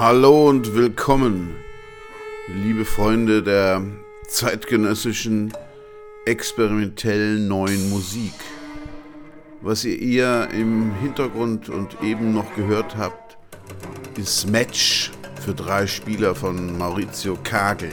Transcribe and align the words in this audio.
Hallo 0.00 0.48
und 0.48 0.76
willkommen, 0.76 1.56
liebe 2.62 2.84
Freunde 2.84 3.42
der 3.42 3.82
zeitgenössischen 4.28 5.52
experimentellen 6.24 7.48
neuen 7.48 7.90
Musik. 7.90 8.32
Was 9.60 9.84
ihr 9.84 10.00
eher 10.00 10.50
im 10.52 10.94
Hintergrund 11.00 11.68
und 11.68 12.00
eben 12.00 12.32
noch 12.32 12.54
gehört 12.54 12.96
habt, 12.96 13.38
ist 14.16 14.48
Match 14.48 15.10
für 15.44 15.52
drei 15.52 15.88
Spieler 15.88 16.36
von 16.36 16.78
Maurizio 16.78 17.36
Kagel, 17.42 17.90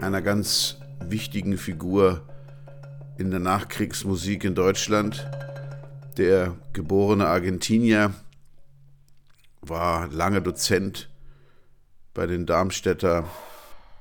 einer 0.00 0.22
ganz 0.22 0.78
wichtigen 1.08 1.56
Figur 1.56 2.22
in 3.16 3.30
der 3.30 3.38
Nachkriegsmusik 3.38 4.42
in 4.42 4.56
Deutschland. 4.56 5.24
Der 6.18 6.56
geborene 6.72 7.28
Argentinier 7.28 8.12
war 9.68 10.08
lange 10.08 10.42
Dozent 10.42 11.10
bei 12.14 12.26
den 12.26 12.46
Darmstädter 12.46 13.24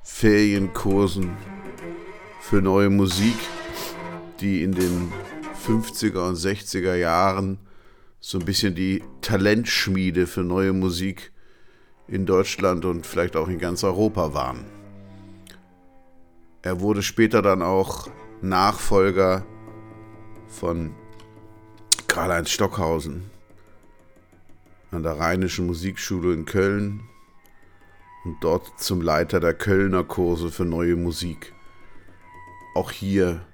Ferienkursen 0.03 1.35
für 2.41 2.61
neue 2.61 2.89
Musik, 2.89 3.35
die 4.39 4.63
in 4.63 4.73
den 4.73 5.11
50er 5.65 6.29
und 6.29 6.35
60er 6.35 6.95
Jahren 6.95 7.59
so 8.19 8.39
ein 8.39 8.45
bisschen 8.45 8.75
die 8.75 9.03
Talentschmiede 9.21 10.27
für 10.27 10.43
neue 10.43 10.73
Musik 10.73 11.31
in 12.07 12.25
Deutschland 12.25 12.85
und 12.85 13.05
vielleicht 13.05 13.35
auch 13.35 13.47
in 13.47 13.59
ganz 13.59 13.83
Europa 13.83 14.33
waren. 14.33 14.65
Er 16.61 16.81
wurde 16.81 17.01
später 17.01 17.41
dann 17.41 17.61
auch 17.61 18.07
Nachfolger 18.41 19.45
von 20.47 20.93
Karl-Heinz 22.07 22.51
Stockhausen 22.51 23.34
an 24.95 25.03
der 25.03 25.19
Rheinischen 25.19 25.67
Musikschule 25.67 26.33
in 26.33 26.45
Köln 26.45 27.01
und 28.23 28.43
dort 28.43 28.79
zum 28.79 29.01
Leiter 29.01 29.39
der 29.39 29.53
Kölner 29.53 30.03
Kurse 30.03 30.49
für 30.49 30.65
neue 30.65 30.95
Musik. 30.95 31.53
Auch 32.73 32.91
hier 32.91 33.45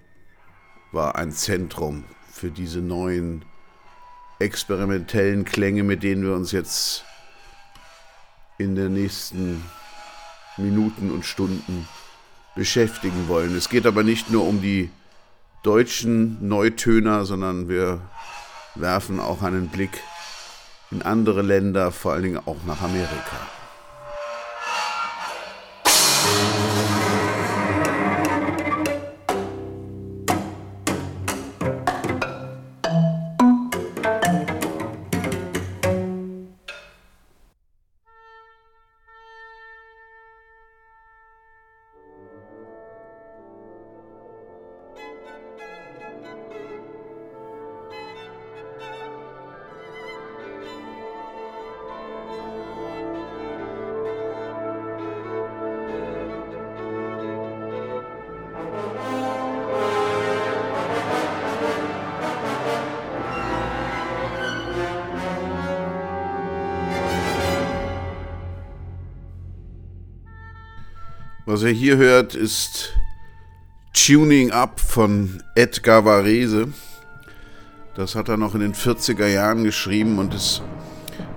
war 0.92 1.16
ein 1.16 1.32
Zentrum 1.32 2.04
für 2.32 2.52
diese 2.52 2.80
neuen 2.80 3.44
experimentellen 4.40 5.46
Klänge, 5.46 5.84
mit 5.84 6.04
denen 6.04 6.24
wir 6.24 6.34
uns 6.34 6.52
jetzt 6.52 7.06
in 8.58 8.76
den 8.76 8.94
nächsten 8.94 9.64
Minuten 10.58 11.12
und 11.12 11.26
Stunden 11.26 11.88
beschäftigen 12.56 13.28
wollen. 13.28 13.56
Es 13.56 13.70
geht 13.70 13.86
aber 13.86 14.04
nicht 14.04 14.30
nur 14.30 14.48
um 14.48 14.62
die 14.62 14.90
deutschen 15.64 16.48
Neutöner, 16.48 17.26
sondern 17.26 17.70
wir 17.70 18.02
werfen 18.76 19.20
auch 19.20 19.42
einen 19.42 19.70
Blick 19.70 20.02
in 20.92 21.02
andere 21.02 21.42
Länder, 21.42 21.92
vor 21.92 22.14
allen 22.14 22.24
Dingen 22.24 22.42
auch 22.46 22.58
nach 22.66 22.82
Amerika. 22.82 23.61
Was 71.62 71.68
ihr 71.68 71.74
hier 71.76 71.98
hört, 71.98 72.34
ist 72.34 72.94
Tuning 73.94 74.50
Up 74.50 74.80
von 74.80 75.44
Edgar 75.54 76.04
Varese. 76.06 76.74
Das 77.96 78.16
hat 78.16 78.30
er 78.30 78.38
noch 78.38 78.56
in 78.56 78.62
den 78.62 78.74
40er 78.74 79.28
Jahren 79.28 79.64
geschrieben 79.64 80.18
und 80.18 80.34
es 80.34 80.64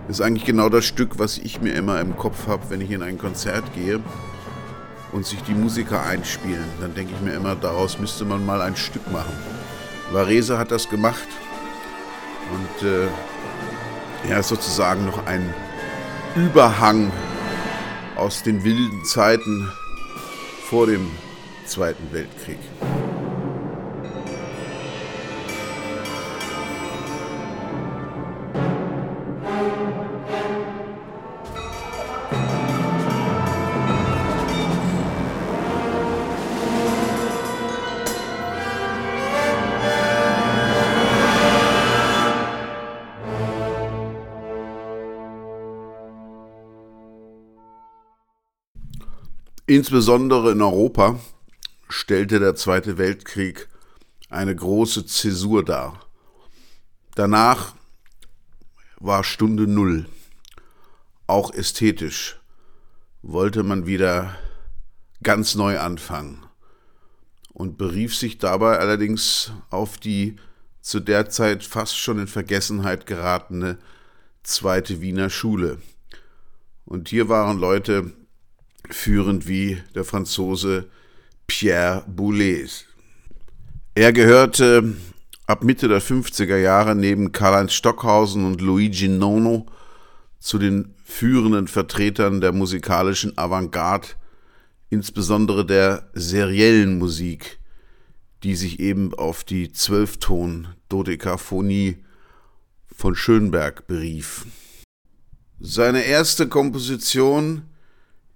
ist 0.08 0.22
eigentlich 0.22 0.46
genau 0.46 0.70
das 0.70 0.86
Stück, 0.86 1.18
was 1.18 1.36
ich 1.36 1.60
mir 1.60 1.74
immer 1.74 2.00
im 2.00 2.16
Kopf 2.16 2.46
habe, 2.46 2.62
wenn 2.70 2.80
ich 2.80 2.90
in 2.90 3.02
ein 3.02 3.18
Konzert 3.18 3.64
gehe 3.74 4.00
und 5.12 5.26
sich 5.26 5.42
die 5.42 5.52
Musiker 5.52 6.02
einspielen. 6.02 6.64
Dann 6.80 6.94
denke 6.94 7.12
ich 7.14 7.20
mir 7.20 7.34
immer, 7.34 7.54
daraus 7.54 7.98
müsste 7.98 8.24
man 8.24 8.46
mal 8.46 8.62
ein 8.62 8.76
Stück 8.76 9.06
machen. 9.12 9.34
Varese 10.10 10.56
hat 10.56 10.70
das 10.70 10.88
gemacht 10.88 11.28
und 12.50 12.88
äh, 12.88 13.08
er 14.30 14.40
ist 14.40 14.48
sozusagen 14.48 15.04
noch 15.04 15.26
ein 15.26 15.52
Überhang 16.34 17.12
aus 18.16 18.42
den 18.42 18.64
wilden 18.64 19.04
Zeiten 19.04 19.70
vor 20.64 20.86
dem 20.86 21.10
Zweiten 21.66 22.10
Weltkrieg. 22.10 22.58
Insbesondere 49.74 50.52
in 50.52 50.62
Europa 50.62 51.18
stellte 51.88 52.38
der 52.38 52.54
Zweite 52.54 52.96
Weltkrieg 52.96 53.68
eine 54.30 54.54
große 54.54 55.04
Zäsur 55.04 55.64
dar. 55.64 55.98
Danach 57.16 57.74
war 59.00 59.24
Stunde 59.24 59.66
Null. 59.66 60.06
Auch 61.26 61.52
ästhetisch 61.52 62.40
wollte 63.22 63.64
man 63.64 63.84
wieder 63.84 64.38
ganz 65.24 65.56
neu 65.56 65.80
anfangen 65.80 66.46
und 67.52 67.76
berief 67.76 68.14
sich 68.14 68.38
dabei 68.38 68.78
allerdings 68.78 69.50
auf 69.70 69.98
die 69.98 70.36
zu 70.82 71.00
der 71.00 71.30
Zeit 71.30 71.64
fast 71.64 71.98
schon 71.98 72.20
in 72.20 72.28
Vergessenheit 72.28 73.06
geratene 73.06 73.78
Zweite 74.44 75.00
Wiener 75.00 75.30
Schule. 75.30 75.78
Und 76.84 77.08
hier 77.08 77.28
waren 77.28 77.58
Leute 77.58 78.12
führend 78.90 79.48
wie 79.48 79.78
der 79.94 80.04
Franzose 80.04 80.90
Pierre 81.46 82.04
Boulez. 82.06 82.84
Er 83.94 84.12
gehörte 84.12 84.94
ab 85.46 85.62
Mitte 85.62 85.88
der 85.88 86.02
50er 86.02 86.56
Jahre 86.56 86.94
neben 86.94 87.32
Karl-Heinz 87.32 87.72
Stockhausen 87.74 88.44
und 88.44 88.60
Luigi 88.60 89.08
Nono 89.08 89.66
zu 90.40 90.58
den 90.58 90.94
führenden 91.04 91.68
Vertretern 91.68 92.40
der 92.40 92.50
musikalischen 92.52 93.38
Avantgarde, 93.38 94.08
insbesondere 94.90 95.64
der 95.64 96.10
seriellen 96.14 96.98
Musik, 96.98 97.60
die 98.42 98.56
sich 98.56 98.80
eben 98.80 99.14
auf 99.14 99.44
die 99.44 99.72
Zwölfton-Dodekaphonie 99.72 102.04
von 102.94 103.16
Schönberg 103.16 103.86
berief. 103.86 104.44
Seine 105.60 106.04
erste 106.04 106.48
Komposition 106.48 107.62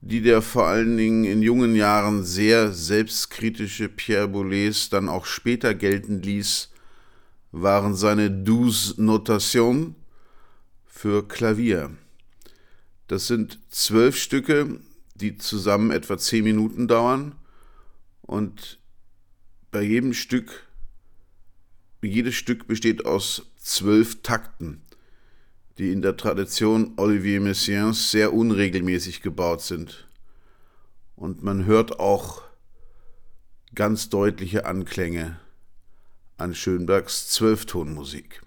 die 0.00 0.22
der 0.22 0.42
vor 0.42 0.66
allen 0.66 0.96
Dingen 0.96 1.24
in 1.24 1.42
jungen 1.42 1.74
Jahren 1.74 2.24
sehr 2.24 2.72
selbstkritische 2.72 3.88
Pierre 3.88 4.28
Boulez 4.28 4.88
dann 4.90 5.08
auch 5.08 5.26
später 5.26 5.74
gelten 5.74 6.22
ließ, 6.22 6.70
waren 7.50 7.94
seine 7.94 8.30
Douze 8.30 8.94
Notation 9.02 9.94
für 10.86 11.26
Klavier. 11.26 11.90
Das 13.08 13.26
sind 13.26 13.58
zwölf 13.70 14.16
Stücke, 14.16 14.78
die 15.14 15.36
zusammen 15.38 15.90
etwa 15.90 16.18
zehn 16.18 16.44
Minuten 16.44 16.86
dauern 16.86 17.34
und 18.22 18.78
bei 19.70 19.82
jedem 19.82 20.12
Stück, 20.12 20.66
jedes 22.02 22.34
Stück 22.36 22.66
besteht 22.66 23.04
aus 23.04 23.50
zwölf 23.56 24.22
Takten 24.22 24.82
die 25.78 25.92
in 25.92 26.02
der 26.02 26.16
Tradition 26.16 26.94
Olivier 26.96 27.40
Messiaens 27.40 28.10
sehr 28.10 28.32
unregelmäßig 28.32 29.22
gebaut 29.22 29.62
sind. 29.62 30.08
Und 31.14 31.42
man 31.42 31.64
hört 31.64 32.00
auch 32.00 32.42
ganz 33.74 34.08
deutliche 34.08 34.66
Anklänge 34.66 35.38
an 36.36 36.54
Schönbergs 36.54 37.28
Zwölftonmusik. 37.30 38.42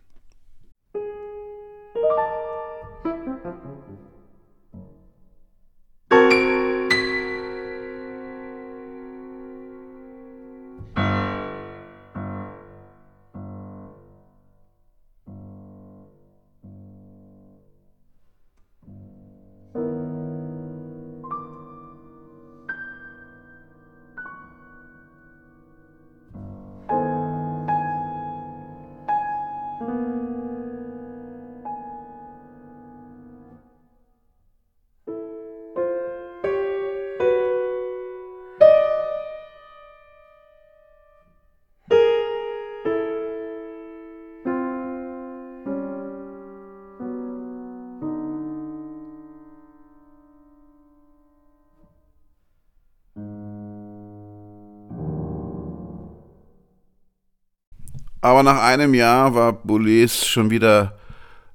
Aber 58.21 58.43
nach 58.43 58.61
einem 58.61 58.93
Jahr 58.93 59.33
war 59.33 59.53
Boulez 59.53 60.25
schon 60.25 60.51
wieder 60.51 60.97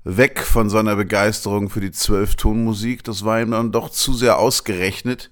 weg 0.02 0.40
von 0.40 0.68
seiner 0.68 0.96
Begeisterung 0.96 1.70
für 1.70 1.80
die 1.80 1.92
Zwölftonmusik. 1.92 3.04
Das 3.04 3.24
war 3.24 3.40
ihm 3.40 3.52
dann 3.52 3.72
doch 3.72 3.90
zu 3.90 4.14
sehr 4.14 4.38
ausgerechnet. 4.38 5.30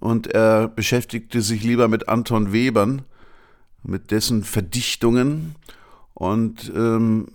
Und 0.00 0.28
er 0.28 0.68
beschäftigte 0.68 1.42
sich 1.42 1.62
lieber 1.62 1.88
mit 1.88 2.08
Anton 2.08 2.52
Webern, 2.52 3.02
mit 3.82 4.10
dessen 4.10 4.44
Verdichtungen. 4.44 5.54
Und, 6.14 6.70
ähm, 6.74 7.28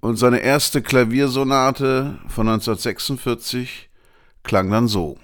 und 0.00 0.16
seine 0.16 0.38
erste 0.38 0.82
Klaviersonate 0.82 2.18
von 2.28 2.48
1946 2.48 3.90
klang 4.42 4.70
dann 4.70 4.88
so. 4.88 5.18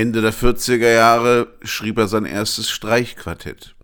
Ende 0.00 0.22
der 0.22 0.32
40er 0.32 0.90
Jahre 0.90 1.48
schrieb 1.62 1.98
er 1.98 2.08
sein 2.08 2.24
erstes 2.24 2.70
Streichquartett. 2.70 3.74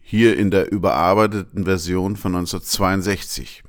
hier 0.00 0.36
in 0.36 0.52
der 0.52 0.70
überarbeiteten 0.70 1.64
Version 1.64 2.16
von 2.16 2.36
1962. 2.36 3.64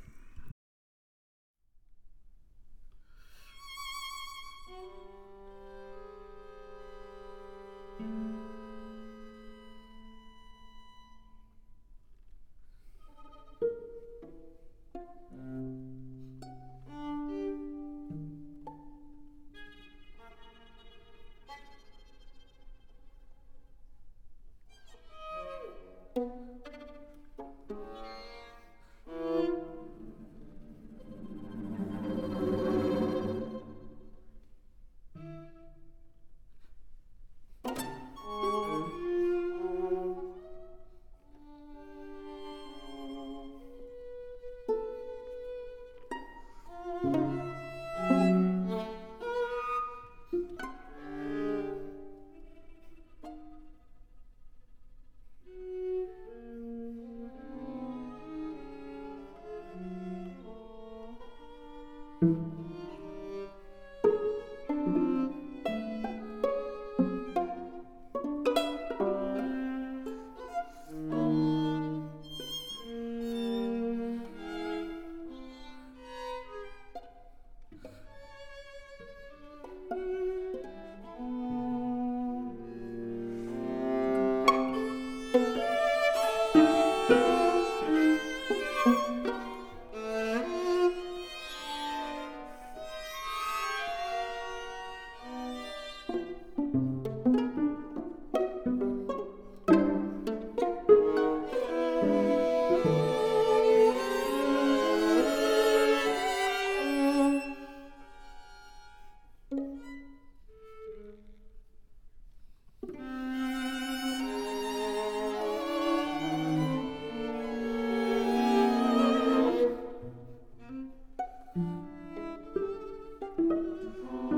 Oh. 123.56 124.33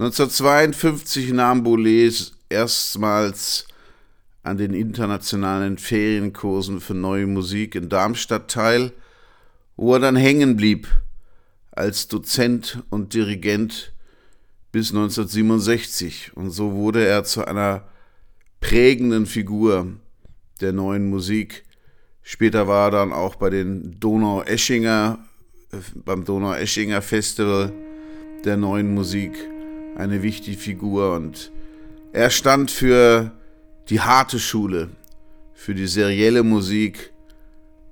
...1952 0.00 1.34
nahm 1.34 1.62
Boulez 1.62 2.32
erstmals 2.48 3.66
an 4.42 4.56
den 4.56 4.72
internationalen 4.72 5.76
Ferienkursen 5.76 6.80
für 6.80 6.94
neue 6.94 7.26
Musik 7.26 7.74
in 7.74 7.90
Darmstadt 7.90 8.50
teil, 8.50 8.94
wo 9.76 9.92
er 9.92 10.00
dann 10.00 10.16
hängen 10.16 10.56
blieb 10.56 10.88
als 11.72 12.08
Dozent 12.08 12.82
und 12.88 13.12
Dirigent 13.12 13.92
bis 14.72 14.88
1967 14.88 16.32
und 16.34 16.50
so 16.50 16.72
wurde 16.72 17.06
er 17.06 17.24
zu 17.24 17.44
einer 17.44 17.86
prägenden 18.60 19.26
Figur 19.26 19.86
der 20.62 20.72
neuen 20.72 21.10
Musik. 21.10 21.64
Später 22.22 22.66
war 22.66 22.86
er 22.86 22.90
dann 22.92 23.12
auch 23.12 23.34
bei 23.34 23.50
den 23.50 24.00
Donau-Eschinger, 24.00 25.18
beim 25.94 26.24
Donau-Eschinger 26.24 27.02
Festival 27.02 27.70
der 28.46 28.56
neuen 28.56 28.94
Musik 28.94 29.49
eine 30.00 30.22
wichtige 30.22 30.56
Figur 30.56 31.14
und 31.14 31.52
er 32.12 32.30
stand 32.30 32.70
für 32.70 33.32
die 33.90 34.00
harte 34.00 34.38
Schule, 34.38 34.88
für 35.52 35.74
die 35.74 35.86
serielle 35.86 36.42
Musik, 36.42 37.12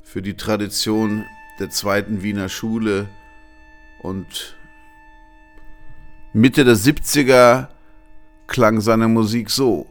für 0.02 0.22
die 0.22 0.34
Tradition 0.34 1.24
der 1.60 1.68
zweiten 1.70 2.22
Wiener 2.22 2.48
Schule 2.48 3.08
und 4.02 4.56
Mitte 6.32 6.64
der 6.64 6.76
70er 6.76 7.68
klang 8.46 8.80
seine 8.80 9.08
Musik 9.08 9.50
so. 9.50 9.86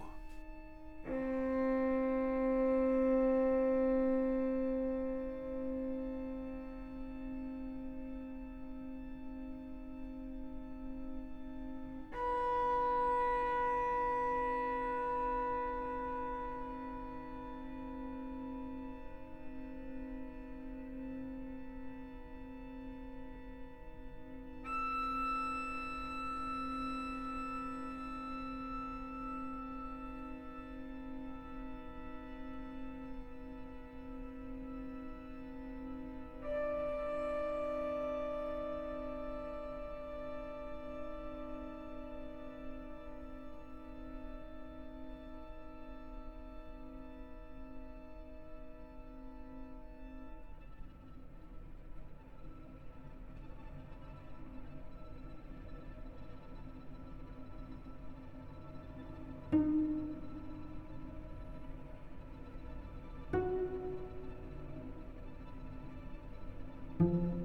Und 67.00 67.37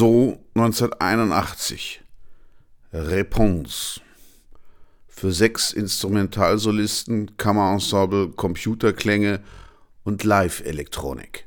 so 0.00 0.38
1981 0.54 2.00
Réponse 2.94 4.00
für 5.08 5.30
sechs 5.30 5.72
Instrumentalsolisten, 5.74 7.36
Kammerensemble, 7.36 8.30
Computerklänge 8.30 9.40
und 10.02 10.24
Live-Elektronik. 10.24 11.46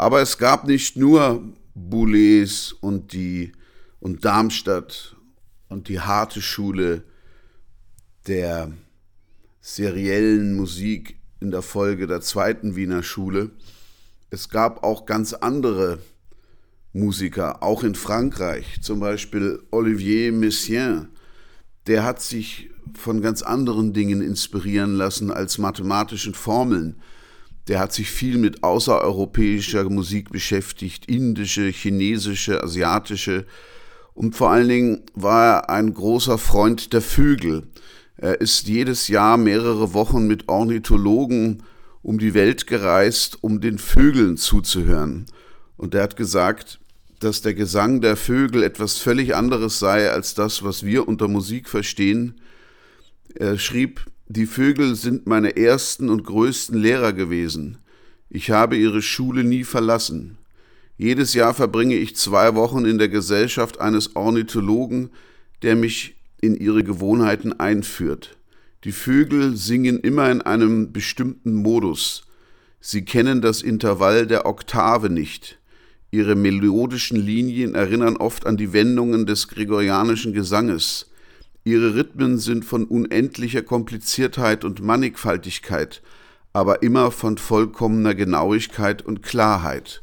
Aber 0.00 0.22
es 0.22 0.38
gab 0.38 0.66
nicht 0.66 0.96
nur 0.96 1.44
Boulez 1.74 2.74
und 2.80 3.12
die 3.12 3.52
und 4.00 4.24
Darmstadt 4.24 5.14
und 5.68 5.88
die 5.88 6.00
harte 6.00 6.40
Schule 6.40 7.02
der 8.26 8.72
seriellen 9.60 10.56
Musik 10.56 11.20
in 11.40 11.50
der 11.50 11.60
Folge 11.60 12.06
der 12.06 12.22
zweiten 12.22 12.76
Wiener 12.76 13.02
Schule, 13.02 13.50
Es 14.30 14.48
gab 14.48 14.84
auch 14.84 15.04
ganz 15.04 15.34
andere 15.34 15.98
Musiker, 16.94 17.62
auch 17.62 17.84
in 17.84 17.94
Frankreich, 17.94 18.80
zum 18.80 19.00
Beispiel 19.00 19.62
Olivier 19.70 20.32
Messiaen, 20.32 21.10
der 21.86 22.04
hat 22.04 22.22
sich 22.22 22.70
von 22.94 23.20
ganz 23.20 23.42
anderen 23.42 23.92
Dingen 23.92 24.22
inspirieren 24.22 24.94
lassen 24.94 25.30
als 25.30 25.58
mathematischen 25.58 26.32
Formeln. 26.32 27.02
Der 27.70 27.78
hat 27.78 27.92
sich 27.92 28.10
viel 28.10 28.36
mit 28.36 28.64
außereuropäischer 28.64 29.88
Musik 29.88 30.32
beschäftigt, 30.32 31.06
indische, 31.06 31.68
chinesische, 31.68 32.64
asiatische. 32.64 33.46
Und 34.12 34.34
vor 34.34 34.50
allen 34.50 34.68
Dingen 34.68 35.02
war 35.14 35.52
er 35.52 35.70
ein 35.70 35.94
großer 35.94 36.36
Freund 36.36 36.92
der 36.92 37.00
Vögel. 37.00 37.68
Er 38.16 38.40
ist 38.40 38.66
jedes 38.66 39.06
Jahr 39.06 39.36
mehrere 39.36 39.94
Wochen 39.94 40.26
mit 40.26 40.48
Ornithologen 40.48 41.62
um 42.02 42.18
die 42.18 42.34
Welt 42.34 42.66
gereist, 42.66 43.38
um 43.40 43.60
den 43.60 43.78
Vögeln 43.78 44.36
zuzuhören. 44.36 45.26
Und 45.76 45.94
er 45.94 46.02
hat 46.02 46.16
gesagt, 46.16 46.80
dass 47.20 47.40
der 47.40 47.54
Gesang 47.54 48.00
der 48.00 48.16
Vögel 48.16 48.64
etwas 48.64 48.98
völlig 48.98 49.36
anderes 49.36 49.78
sei 49.78 50.10
als 50.10 50.34
das, 50.34 50.64
was 50.64 50.84
wir 50.84 51.06
unter 51.06 51.28
Musik 51.28 51.68
verstehen. 51.68 52.40
Er 53.36 53.58
schrieb, 53.58 54.06
die 54.32 54.46
Vögel 54.46 54.94
sind 54.94 55.26
meine 55.26 55.56
ersten 55.56 56.08
und 56.08 56.22
größten 56.22 56.78
Lehrer 56.78 57.12
gewesen. 57.12 57.78
Ich 58.28 58.52
habe 58.52 58.76
ihre 58.76 59.02
Schule 59.02 59.42
nie 59.42 59.64
verlassen. 59.64 60.38
Jedes 60.96 61.34
Jahr 61.34 61.52
verbringe 61.52 61.96
ich 61.96 62.14
zwei 62.14 62.54
Wochen 62.54 62.84
in 62.84 62.98
der 62.98 63.08
Gesellschaft 63.08 63.80
eines 63.80 64.14
Ornithologen, 64.14 65.10
der 65.62 65.74
mich 65.74 66.14
in 66.40 66.54
ihre 66.54 66.84
Gewohnheiten 66.84 67.58
einführt. 67.58 68.38
Die 68.84 68.92
Vögel 68.92 69.56
singen 69.56 69.98
immer 69.98 70.30
in 70.30 70.42
einem 70.42 70.92
bestimmten 70.92 71.54
Modus. 71.54 72.22
Sie 72.78 73.04
kennen 73.04 73.40
das 73.40 73.62
Intervall 73.62 74.28
der 74.28 74.46
Oktave 74.46 75.10
nicht. 75.10 75.58
Ihre 76.12 76.36
melodischen 76.36 77.18
Linien 77.18 77.74
erinnern 77.74 78.16
oft 78.16 78.46
an 78.46 78.56
die 78.56 78.72
Wendungen 78.72 79.26
des 79.26 79.48
gregorianischen 79.48 80.32
Gesanges. 80.32 81.09
Ihre 81.64 81.94
Rhythmen 81.94 82.38
sind 82.38 82.64
von 82.64 82.84
unendlicher 82.84 83.62
Kompliziertheit 83.62 84.64
und 84.64 84.82
Mannigfaltigkeit, 84.82 86.02
aber 86.52 86.82
immer 86.82 87.10
von 87.10 87.38
vollkommener 87.38 88.14
Genauigkeit 88.14 89.02
und 89.02 89.22
Klarheit. 89.22 90.02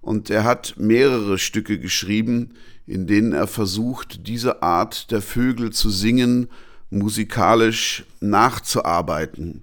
Und 0.00 0.30
er 0.30 0.44
hat 0.44 0.74
mehrere 0.76 1.38
Stücke 1.38 1.78
geschrieben, 1.78 2.54
in 2.86 3.06
denen 3.06 3.32
er 3.32 3.46
versucht, 3.46 4.26
diese 4.26 4.62
Art 4.62 5.10
der 5.12 5.22
Vögel 5.22 5.70
zu 5.70 5.88
singen, 5.90 6.48
musikalisch 6.90 8.04
nachzuarbeiten. 8.20 9.62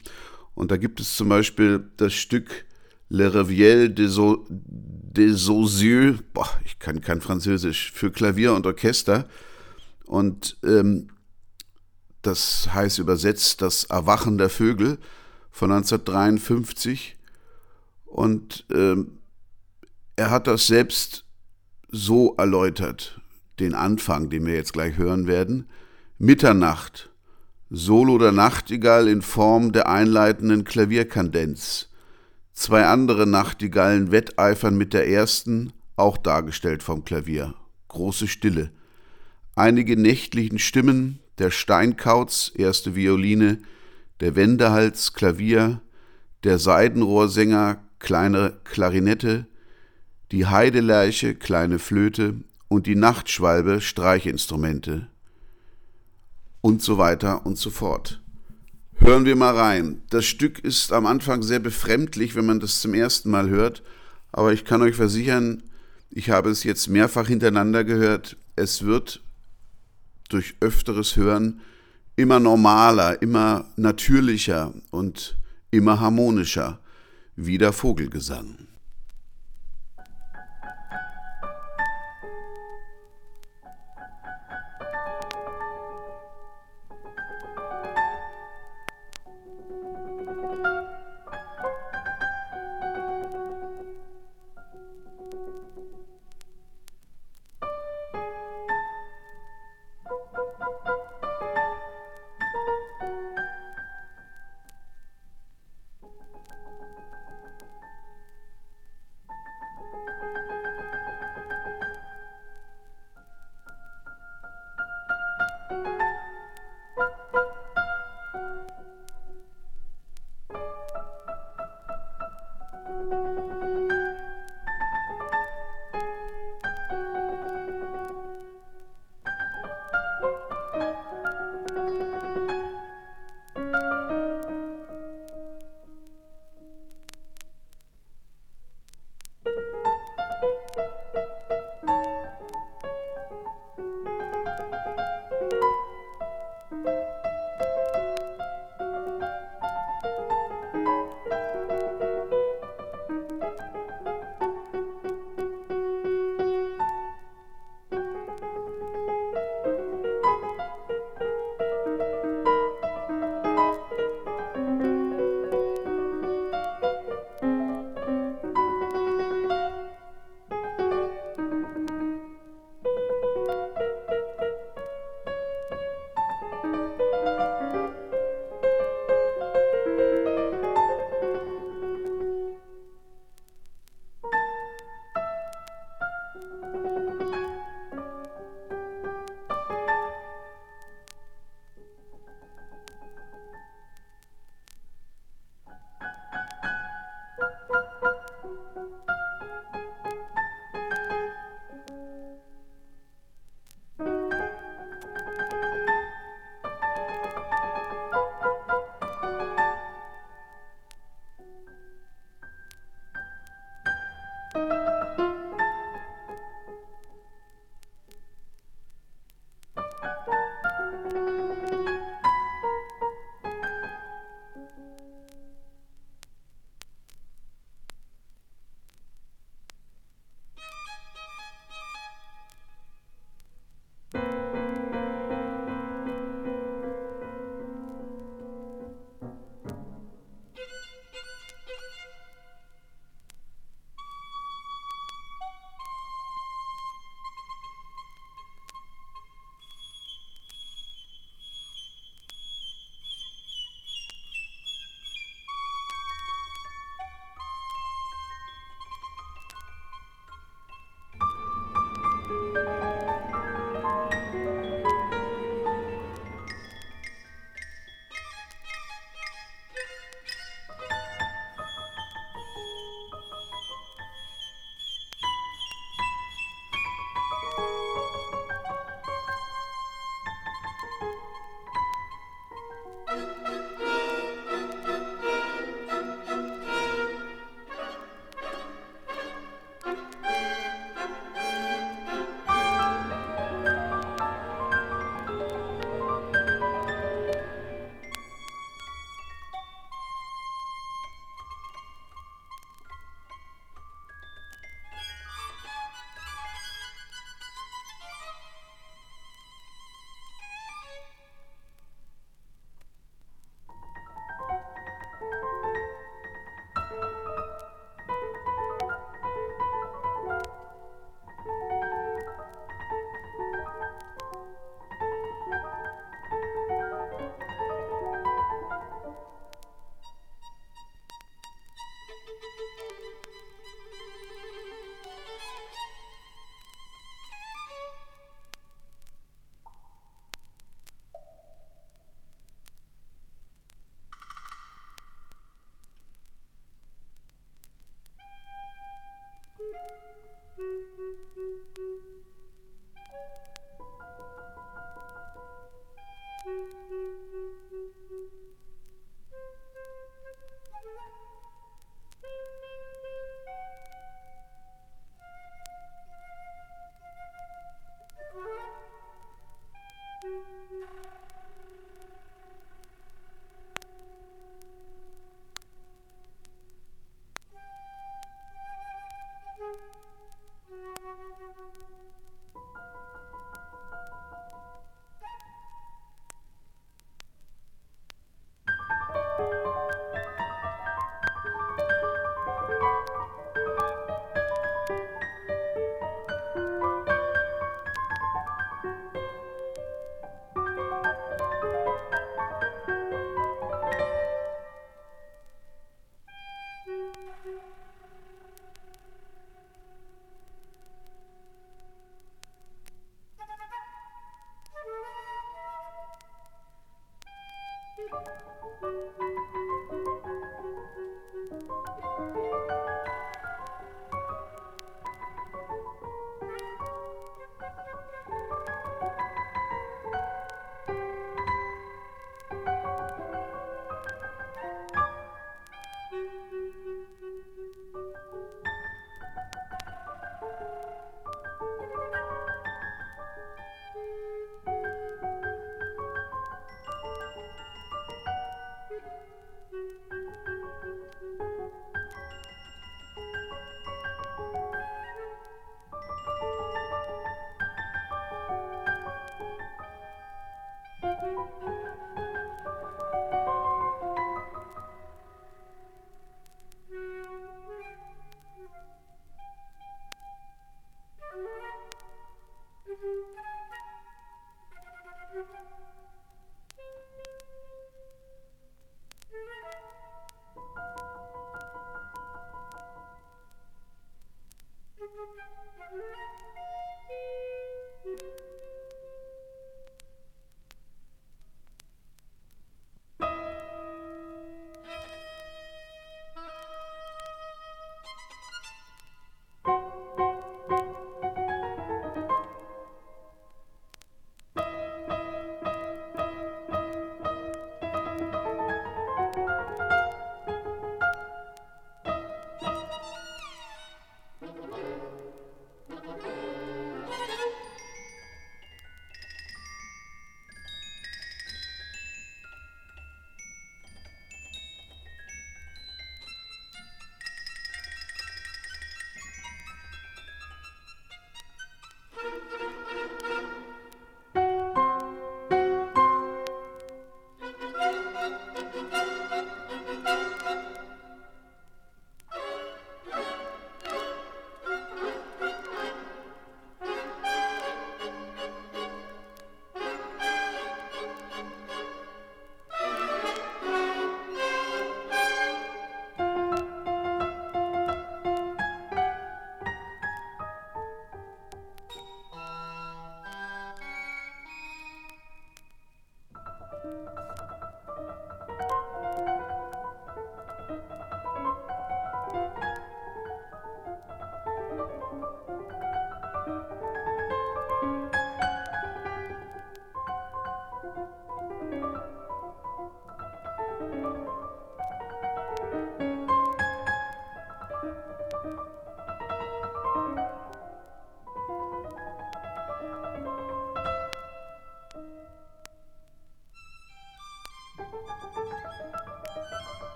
Und 0.56 0.72
da 0.72 0.78
gibt 0.78 1.00
es 1.00 1.16
zum 1.16 1.30
Beispiel 1.30 1.84
das 1.98 2.14
Stück 2.14 2.66
Le 3.10 3.34
Reviel 3.34 3.90
des, 3.90 4.20
des 4.50 5.50
Osieux, 5.50 6.20
boah, 6.34 6.50
ich 6.66 6.80
kann 6.80 7.02
kein 7.02 7.22
Französisch, 7.22 7.92
für 7.92 8.12
Klavier 8.12 8.54
und 8.54 8.66
Orchester. 8.66 9.28
Und 10.10 10.58
ähm, 10.63 11.12
das 12.24 12.74
heißt 12.74 12.98
übersetzt 12.98 13.62
das 13.62 13.84
Erwachen 13.84 14.39
der 14.39 14.50
Vögel 14.50 14.98
von 15.52 15.72
1953. 15.72 17.15
Und 18.06 18.65
ähm, 18.74 19.19
er 20.15 20.32
hat 20.32 20.48
das 20.48 20.65
selbst 20.65 21.26
so 21.91 22.34
erläutert, 22.38 23.22
den 23.60 23.76
Anfang, 23.76 24.32
den 24.32 24.48
wir 24.48 24.56
jetzt 24.56 24.74
gleich 24.74 24.98
hören 24.98 25.28
werden. 25.28 25.69
Mitternacht, 26.17 27.12
Solo 27.69 28.17
der 28.17 28.32
Nachtigall 28.32 29.08
in 29.08 29.22
Form 29.22 29.74
der 29.74 29.89
einleitenden 29.89 30.63
Klavierkandenz. 30.63 31.89
Zwei 32.54 32.88
andere 32.88 33.28
Nachtigallen 33.28 34.12
wetteifern 34.12 34.76
mit 34.76 34.95
der 34.95 35.08
ersten, 35.08 35.72
auch 35.95 36.17
dargestellt 36.17 36.82
vom 36.82 37.06
Klavier. 37.06 37.54
Große 37.89 38.28
Stille 38.28 38.72
einige 39.56 39.98
nächtlichen 39.98 40.60
Stimmen, 40.60 41.20
der 41.38 41.52
Steinkauz, 41.52 42.52
erste 42.56 42.96
Violine, 42.96 43.60
der 44.20 44.36
Wendehals, 44.36 45.14
Klavier, 45.14 45.82
der 46.44 46.60
Seidenrohrsänger, 46.60 47.82
kleine 48.00 48.58
Klarinette, 48.64 49.48
die 50.32 50.46
Heidelerche, 50.46 51.36
kleine 51.36 51.80
Flöte 51.80 52.36
und 52.68 52.88
die 52.88 52.96
Nachtschwalbe, 52.96 53.82
Streichinstrumente 53.82 55.08
und 56.62 56.82
so 56.82 56.98
weiter 56.98 57.46
und 57.46 57.58
so 57.58 57.70
fort. 57.70 58.22
Hören 58.96 59.26
wir 59.26 59.36
mal 59.36 59.56
rein. 59.56 60.02
Das 60.10 60.26
Stück 60.26 60.60
ist 60.60 60.92
am 60.92 61.06
Anfang 61.06 61.42
sehr 61.42 61.60
befremdlich, 61.60 62.36
wenn 62.36 62.46
man 62.46 62.60
das 62.60 62.82
zum 62.82 62.94
ersten 62.94 63.30
Mal 63.30 63.50
hört, 63.50 63.82
aber 64.32 64.54
ich 64.54 64.66
kann 64.66 64.82
euch 64.82 64.96
versichern, 64.96 65.64
ich 66.10 66.30
habe 66.30 66.50
es 66.50 66.64
jetzt 66.64 66.90
mehrfach 66.90 67.28
hintereinander 67.28 67.84
gehört, 67.84 68.36
es 68.56 68.84
wird 68.84 69.22
durch 70.30 70.56
öfteres 70.62 71.15
Hören 71.18 71.60
immer 72.15 72.39
normaler, 72.39 73.22
immer 73.22 73.65
natürlicher 73.76 74.74
und 74.92 75.38
immer 75.72 76.00
harmonischer, 76.00 76.80
wie 77.36 77.58
der 77.58 77.74
Vogelgesang. 77.74 78.69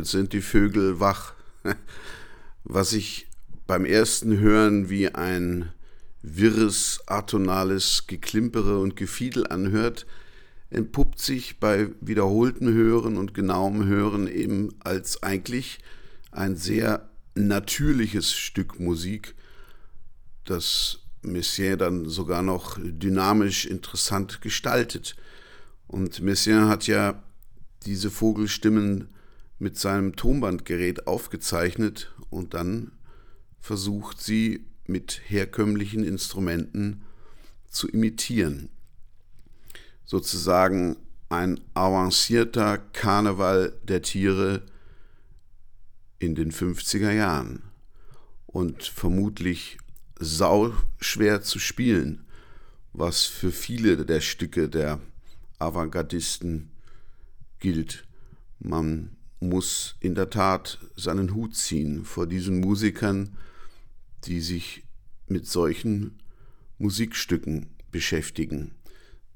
Jetzt 0.00 0.12
sind 0.12 0.32
die 0.32 0.40
Vögel 0.40 0.98
wach. 0.98 1.34
Was 2.64 2.90
sich 2.90 3.28
beim 3.66 3.84
ersten 3.84 4.38
Hören 4.38 4.88
wie 4.88 5.14
ein 5.14 5.70
wirres, 6.22 7.00
atonales 7.06 8.06
Geklimpere 8.06 8.78
und 8.78 8.96
Gefiedel 8.96 9.46
anhört, 9.46 10.06
entpuppt 10.70 11.20
sich 11.20 11.60
bei 11.60 11.88
wiederholtem 12.00 12.72
Hören 12.72 13.18
und 13.18 13.34
genauem 13.34 13.84
Hören 13.84 14.26
eben 14.26 14.70
als 14.80 15.22
eigentlich 15.22 15.80
ein 16.30 16.56
sehr 16.56 17.10
natürliches 17.34 18.32
Stück 18.32 18.80
Musik, 18.80 19.34
das 20.46 21.00
Messiaen 21.22 21.78
dann 21.78 22.08
sogar 22.08 22.40
noch 22.40 22.78
dynamisch 22.80 23.66
interessant 23.66 24.40
gestaltet. 24.40 25.16
Und 25.88 26.20
Messiaen 26.22 26.68
hat 26.68 26.86
ja 26.86 27.22
diese 27.84 28.10
Vogelstimmen 28.10 29.08
mit 29.60 29.78
seinem 29.78 30.16
Tonbandgerät 30.16 31.06
aufgezeichnet 31.06 32.12
und 32.30 32.54
dann 32.54 32.92
versucht 33.60 34.20
sie 34.20 34.64
mit 34.86 35.20
herkömmlichen 35.26 36.02
Instrumenten 36.02 37.02
zu 37.68 37.86
imitieren. 37.86 38.70
Sozusagen 40.04 40.96
ein 41.28 41.60
avancierter 41.74 42.78
Karneval 42.78 43.78
der 43.84 44.02
Tiere 44.02 44.62
in 46.18 46.34
den 46.34 46.52
50er 46.52 47.12
Jahren 47.12 47.62
und 48.46 48.82
vermutlich 48.82 49.78
sau 50.18 50.72
schwer 50.98 51.42
zu 51.42 51.58
spielen, 51.58 52.24
was 52.92 53.24
für 53.26 53.52
viele 53.52 54.04
der 54.06 54.20
Stücke 54.22 54.70
der 54.70 55.00
Avantgardisten 55.58 56.70
gilt. 57.60 58.06
Man 58.58 59.16
muss 59.40 59.96
in 60.00 60.14
der 60.14 60.30
Tat 60.30 60.78
seinen 60.96 61.34
Hut 61.34 61.56
ziehen 61.56 62.04
vor 62.04 62.26
diesen 62.26 62.60
Musikern, 62.60 63.36
die 64.24 64.40
sich 64.40 64.84
mit 65.26 65.46
solchen 65.46 66.18
Musikstücken 66.78 67.66
beschäftigen. 67.90 68.74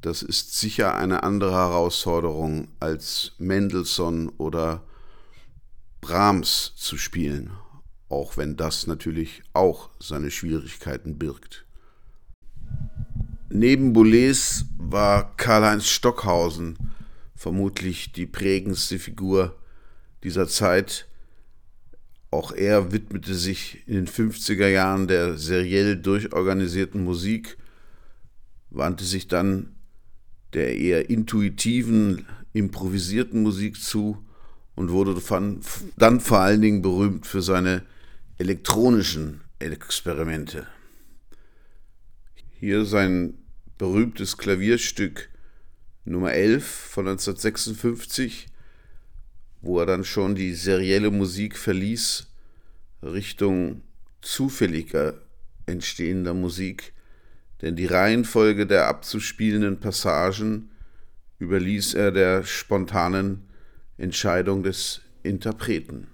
Das 0.01 0.23
ist 0.23 0.59
sicher 0.59 0.95
eine 0.95 1.23
andere 1.23 1.53
Herausforderung 1.53 2.69
als 2.79 3.33
Mendelssohn 3.39 4.29
oder 4.29 4.85
Brahms 6.03 6.75
zu 6.77 6.99
spielen, 6.99 7.53
auch 8.11 8.37
wenn 8.37 8.57
das 8.57 8.87
natürlich 8.87 9.43
auch 9.55 9.89
seine 9.99 10.31
Schwierigkeiten 10.31 11.19
birgt. 11.19 11.65
Neben 13.49 13.95
Boulez 13.95 14.67
war 14.77 15.35
Karl-Heinz 15.37 15.87
Stockhausen 15.87 16.77
vermutlich 17.35 18.13
die 18.13 18.27
prägendste 18.27 18.99
Figur 18.99 19.57
dieser 20.25 20.49
Zeit. 20.49 21.07
Auch 22.31 22.51
er 22.51 22.91
widmete 22.91 23.35
sich 23.35 23.87
in 23.87 23.95
den 23.95 24.09
50er 24.09 24.67
Jahren 24.67 25.07
der 25.07 25.39
seriell 25.39 25.97
durchorganisierten 25.97 27.05
Musik, 27.05 27.57
wandte 28.71 29.05
sich 29.05 29.29
dann 29.29 29.77
der 30.53 30.77
eher 30.77 31.11
intuitiven, 31.11 32.27
improvisierten 32.53 33.43
Musik 33.43 33.81
zu 33.81 34.25
und 34.75 34.91
wurde 34.91 35.15
dann 35.97 36.21
vor 36.21 36.41
allen 36.41 36.61
Dingen 36.61 36.83
berühmt 36.83 37.27
für 37.27 37.43
seine 37.43 37.83
elektronischen 38.39 39.43
Experimente. 39.61 40.67
Hier 42.59 42.85
sein 42.85 43.35
berühmtes 43.79 44.37
Klavierstück 44.37 45.29
Nummer 46.05 46.33
11 46.33 46.65
von 46.65 47.09
1956, 47.09 48.47
wo 49.65 49.81
er 49.81 49.87
dann 49.87 50.05
schon 50.05 50.35
die 50.35 50.53
serielle 50.53 51.11
Musik 51.11 51.57
verließ, 51.57 52.27
Richtung 53.03 53.83
zufälliger 54.21 55.15
entstehender 55.67 56.35
Musik, 56.35 56.93
denn 57.63 57.75
die 57.75 57.87
Reihenfolge 57.87 58.67
der 58.67 58.89
abzuspielenden 58.89 59.81
Passagen 59.81 60.71
überließ 61.39 61.95
er 61.95 62.13
der 62.13 62.45
spontanen 62.45 63.49
Entscheidung 63.97 64.63
des 64.63 65.01
Interpreten. 65.23 66.09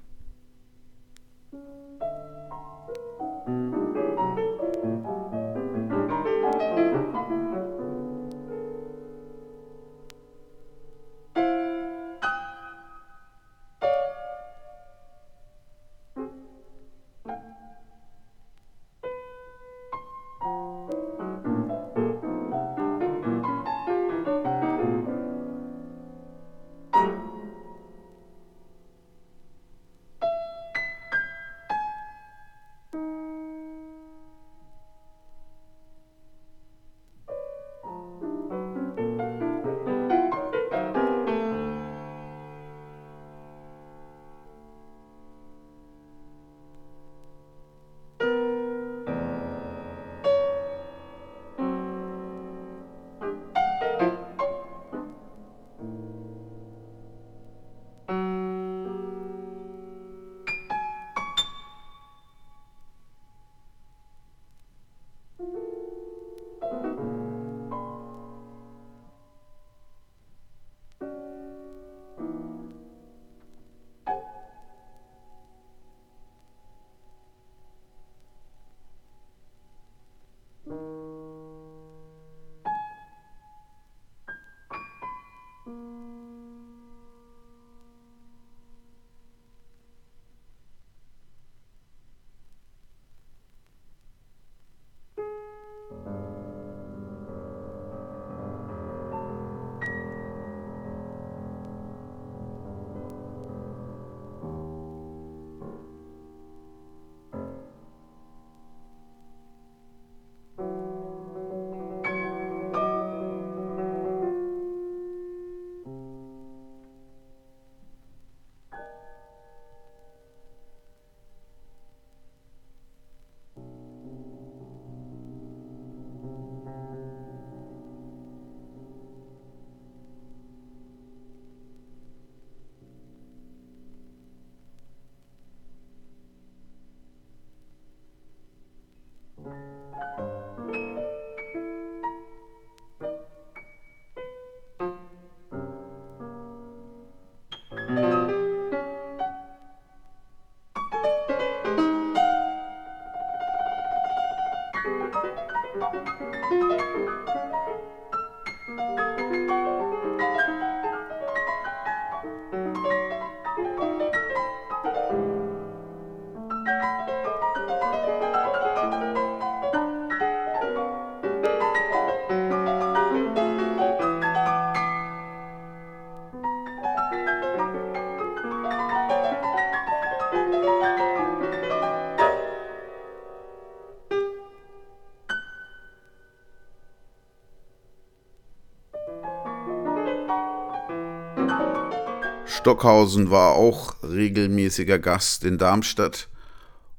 Stockhausen 192.60 193.30
war 193.30 193.52
auch 193.52 193.94
regelmäßiger 194.02 194.98
Gast 194.98 195.44
in 195.44 195.56
Darmstadt 195.56 196.28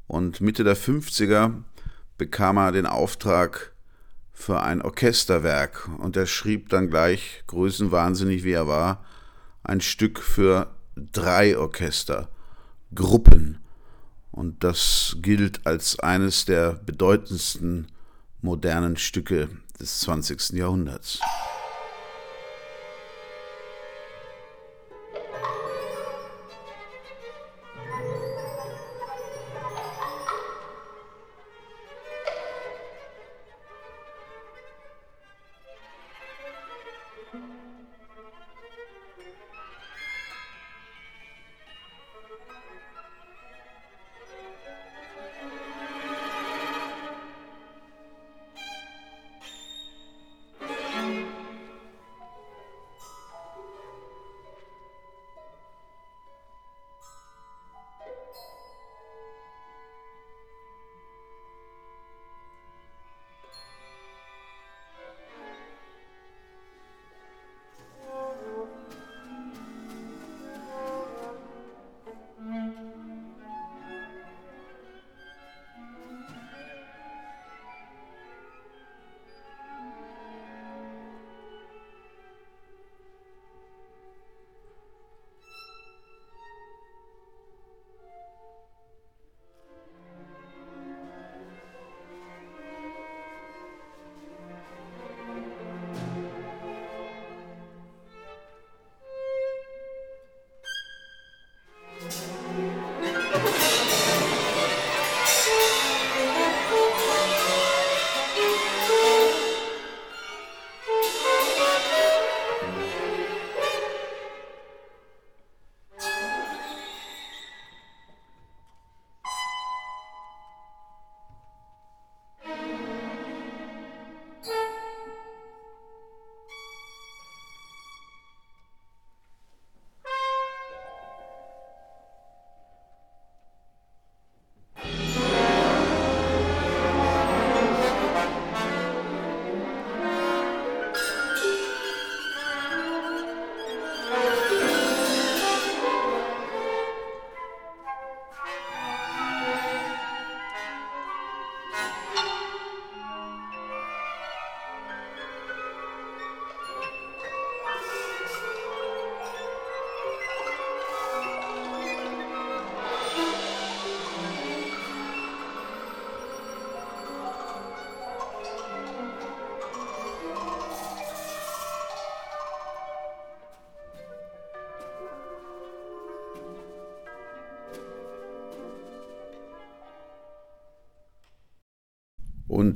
und 0.08 0.42
Mitte 0.42 0.64
der 0.64 0.76
50er 0.76 1.54
bekam 2.18 2.58
er 2.58 2.72
den 2.72 2.88
Auftrag 2.88 3.72
für 4.34 4.64
ein 4.64 4.82
Orchesterwerk 4.82 5.88
und 6.00 6.18
er 6.18 6.26
schrieb 6.26 6.70
dann 6.70 6.90
gleich, 6.90 7.44
größenwahnsinnig 7.46 8.44
wie 8.44 8.54
er 8.54 8.68
war, 8.68 9.06
ein 9.62 9.82
Stück 9.82 10.18
für 10.18 10.72
drei 10.96 11.56
Orchester, 11.56 12.30
Gruppen. 12.96 13.60
Und 14.32 14.64
das 14.64 15.18
gilt 15.22 15.68
als 15.68 16.00
eines 16.00 16.46
der 16.46 16.74
bedeutendsten 16.74 17.86
modernen 18.42 18.98
Stücke 18.98 19.48
des 19.80 20.00
20. 20.00 20.54
Jahrhunderts. 20.54 21.20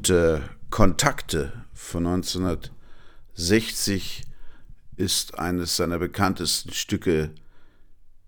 Und 0.05 0.15
äh, 0.15 0.41
Kontakte 0.69 1.65
von 1.73 2.05
1960 2.05 4.21
ist 4.97 5.39
eines 5.39 5.77
seiner 5.77 5.97
bekanntesten 5.97 6.73
Stücke, 6.73 7.31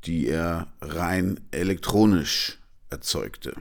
die 0.06 0.28
er 0.28 0.74
rein 0.82 1.40
elektronisch 1.52 2.58
erzeugte. 2.90 3.54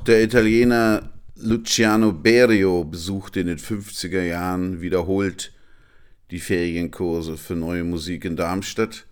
Auch 0.00 0.04
der 0.04 0.22
Italiener 0.22 1.10
Luciano 1.34 2.10
Berio 2.10 2.84
besuchte 2.84 3.40
in 3.40 3.48
den 3.48 3.58
50er 3.58 4.22
Jahren 4.22 4.80
wiederholt 4.80 5.52
die 6.30 6.40
Ferienkurse 6.40 7.36
für 7.36 7.54
neue 7.54 7.84
Musik 7.84 8.24
in 8.24 8.34
Darmstadt 8.34 9.04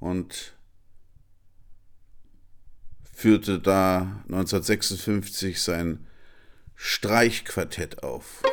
und 0.00 0.56
führte 3.14 3.60
da 3.60 4.24
1956 4.24 5.62
sein 5.62 6.04
Streichquartett 6.74 8.02
auf. 8.02 8.43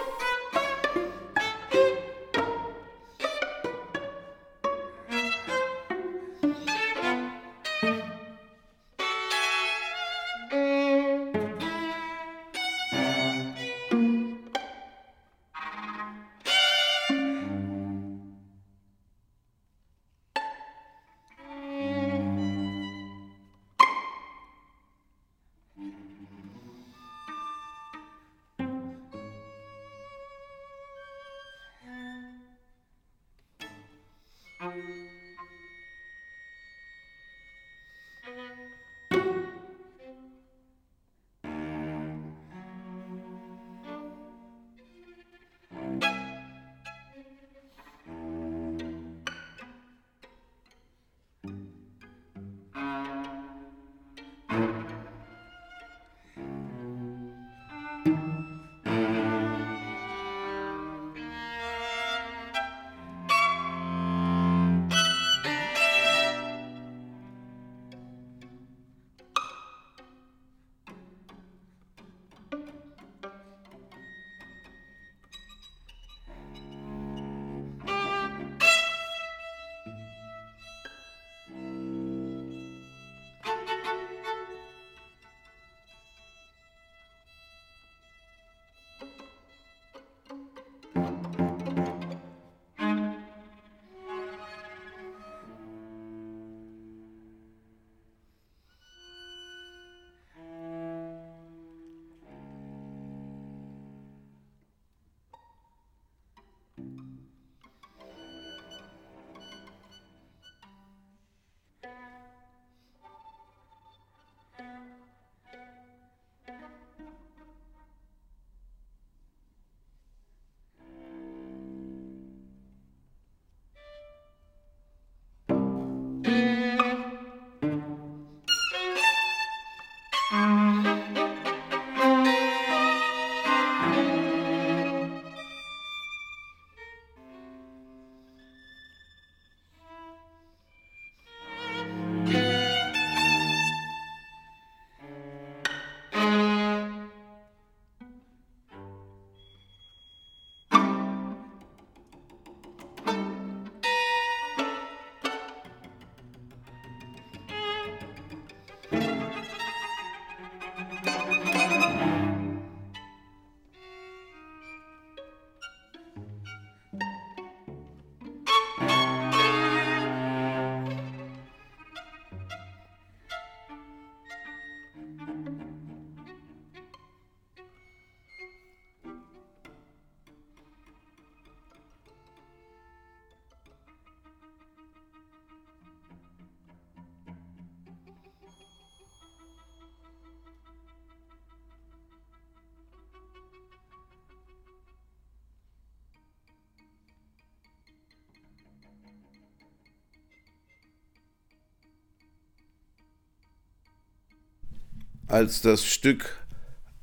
Als 205.31 205.61
das 205.61 205.85
Stück 205.85 206.45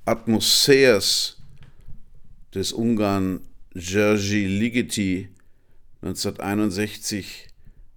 Atmosphärs 0.04 1.38
des 2.54 2.72
Ungarn 2.72 3.40
Jerzy 3.72 4.44
Ligeti 4.44 5.30
1961 6.02 7.48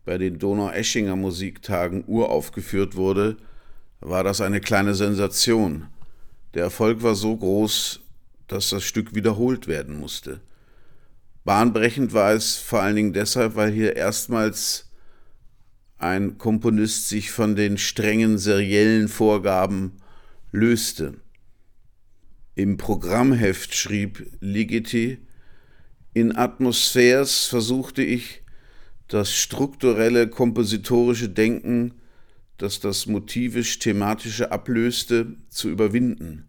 bei 0.06 0.18
den 0.18 0.40
Donau-Eschinger 0.40 1.18
Musiktagen 1.18 2.06
uraufgeführt 2.08 2.96
wurde, 2.96 3.36
war 4.00 4.24
das 4.24 4.40
eine 4.40 4.62
kleine 4.62 4.96
Sensation. 4.96 5.88
Der 6.54 6.64
Erfolg 6.64 7.04
war 7.04 7.16
so 7.16 7.36
groß, 7.36 8.00
dass 8.48 8.70
das 8.70 8.86
Stück 8.86 9.14
wiederholt 9.14 9.68
werden 9.68 10.00
musste. 10.00 10.40
Bahnbrechend 11.44 12.14
war 12.14 12.32
es 12.32 12.56
vor 12.56 12.82
allen 12.82 12.96
Dingen 12.96 13.14
deshalb, 13.14 13.56
weil 13.56 13.74
hier 13.74 13.98
erstmals 13.98 14.90
ein 15.98 16.38
Komponist 16.38 17.10
sich 17.10 17.32
von 17.32 17.58
den 17.58 17.78
strengen 17.78 18.38
seriellen 18.38 19.10
Vorgaben 19.10 19.98
löste. 20.52 21.16
Im 22.56 22.78
Programmheft 22.78 23.74
schrieb 23.74 24.28
Ligeti, 24.40 25.20
in 26.14 26.36
Atmosphärs 26.36 27.46
versuchte 27.46 28.04
ich, 28.04 28.42
das 29.08 29.34
strukturelle 29.34 30.30
kompositorische 30.30 31.30
Denken, 31.30 31.94
das 32.58 32.80
das 32.80 33.08
motivisch-thematische 33.08 34.52
ablöste, 34.52 35.38
zu 35.50 35.70
überwinden 35.70 36.48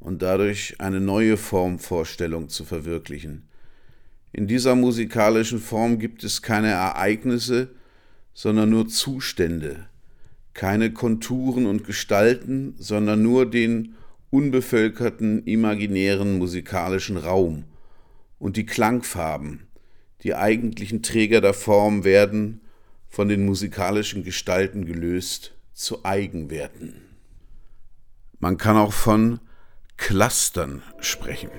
und 0.00 0.22
dadurch 0.22 0.80
eine 0.80 1.00
neue 1.00 1.36
Formvorstellung 1.36 2.48
zu 2.48 2.64
verwirklichen. 2.64 3.48
In 4.32 4.46
dieser 4.46 4.74
musikalischen 4.74 5.60
Form 5.60 5.98
gibt 5.98 6.24
es 6.24 6.42
keine 6.42 6.68
Ereignisse, 6.68 7.74
sondern 8.34 8.70
nur 8.70 8.88
Zustände, 8.88 9.88
keine 10.58 10.92
Konturen 10.92 11.66
und 11.66 11.84
Gestalten, 11.84 12.74
sondern 12.78 13.22
nur 13.22 13.48
den 13.48 13.94
unbevölkerten 14.30 15.46
imaginären 15.46 16.36
musikalischen 16.36 17.16
Raum 17.16 17.62
und 18.40 18.56
die 18.56 18.66
Klangfarben, 18.66 19.68
die 20.24 20.34
eigentlichen 20.34 21.00
Träger 21.04 21.40
der 21.40 21.54
Form 21.54 22.02
werden 22.02 22.60
von 23.08 23.28
den 23.28 23.46
musikalischen 23.46 24.24
Gestalten 24.24 24.84
gelöst 24.84 25.54
zu 25.74 26.04
Eigenwerten. 26.04 27.02
Man 28.40 28.56
kann 28.56 28.76
auch 28.76 28.92
von 28.92 29.38
Clustern 29.96 30.82
sprechen. 30.98 31.50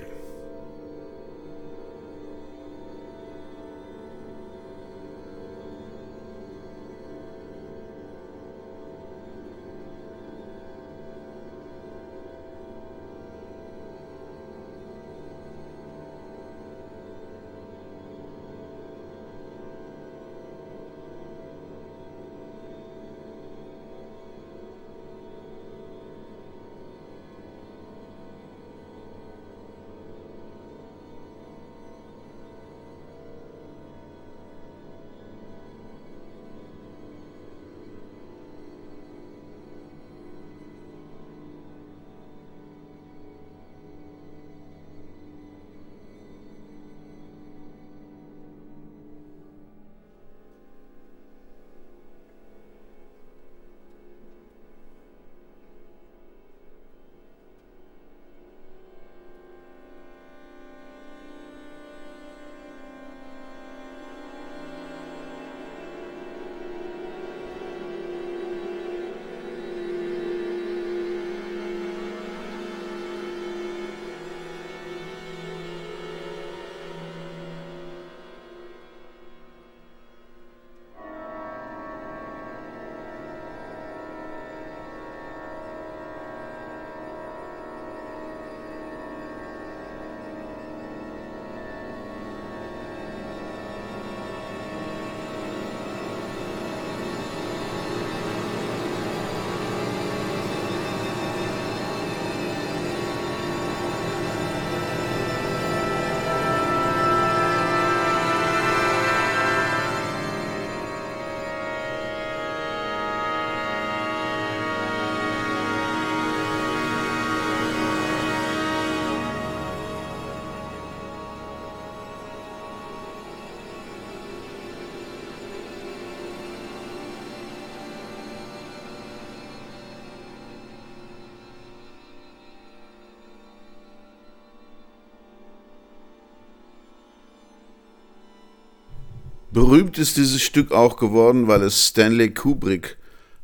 Berühmt 139.70 139.99
ist 139.99 140.17
dieses 140.17 140.41
Stück 140.41 140.72
auch 140.72 140.97
geworden, 140.97 141.47
weil 141.47 141.61
es 141.61 141.89
Stanley 141.89 142.34
Kubrick 142.34 142.97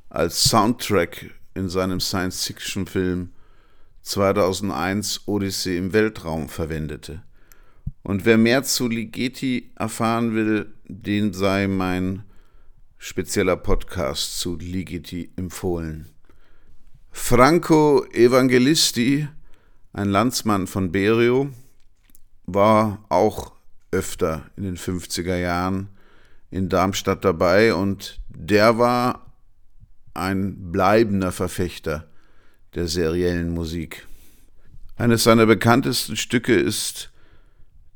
als 0.09 0.45
Soundtrack 0.45 1.29
in 1.53 1.69
seinem 1.69 1.99
Science-Fiction-Film 1.99 3.29
2001 4.01 5.27
Odyssee 5.27 5.77
im 5.77 5.93
Weltraum 5.93 6.49
verwendete. 6.49 7.21
Und 8.01 8.25
wer 8.25 8.39
mehr 8.39 8.63
zu 8.63 8.87
Ligeti 8.87 9.69
erfahren 9.75 10.33
will, 10.33 10.73
den 10.87 11.31
sei 11.31 11.67
mein 11.67 12.23
spezieller 12.97 13.55
Podcast 13.55 14.39
zu 14.39 14.55
Ligeti 14.55 15.29
empfohlen. 15.35 16.07
Franco 17.11 18.03
Evangelisti, 18.13 19.27
ein 19.93 20.09
Landsmann 20.09 20.65
von 20.65 20.91
Berio, 20.91 21.51
war 22.47 23.05
auch 23.09 23.53
öfter 23.91 24.49
in 24.57 24.63
den 24.63 24.77
50er 24.77 25.37
Jahren 25.37 25.89
in 26.55 26.69
Darmstadt 26.69 27.25
dabei 27.25 27.73
und 27.73 28.21
der 28.29 28.77
war 28.77 29.33
ein 30.13 30.71
bleibender 30.71 31.33
Verfechter 31.33 32.07
der 32.75 32.87
seriellen 32.87 33.53
Musik. 33.53 34.07
Eines 34.95 35.25
seiner 35.25 35.45
bekanntesten 35.47 36.15
Stücke 36.15 36.55
ist 36.55 37.11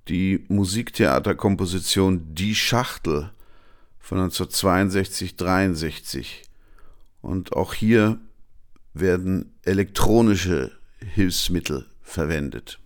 die 0.10 0.44
Musiktheaterkomposition 0.50 2.36
Die 2.36 2.54
Schachtel 2.54 3.32
von 3.98 4.30
1962-63 4.30 6.26
und 7.22 7.54
auch 7.54 7.74
hier 7.74 8.20
werden 8.94 9.58
elektronische 9.64 10.74
Hilfsmittel 10.98 11.86
verwendet. 12.02 12.78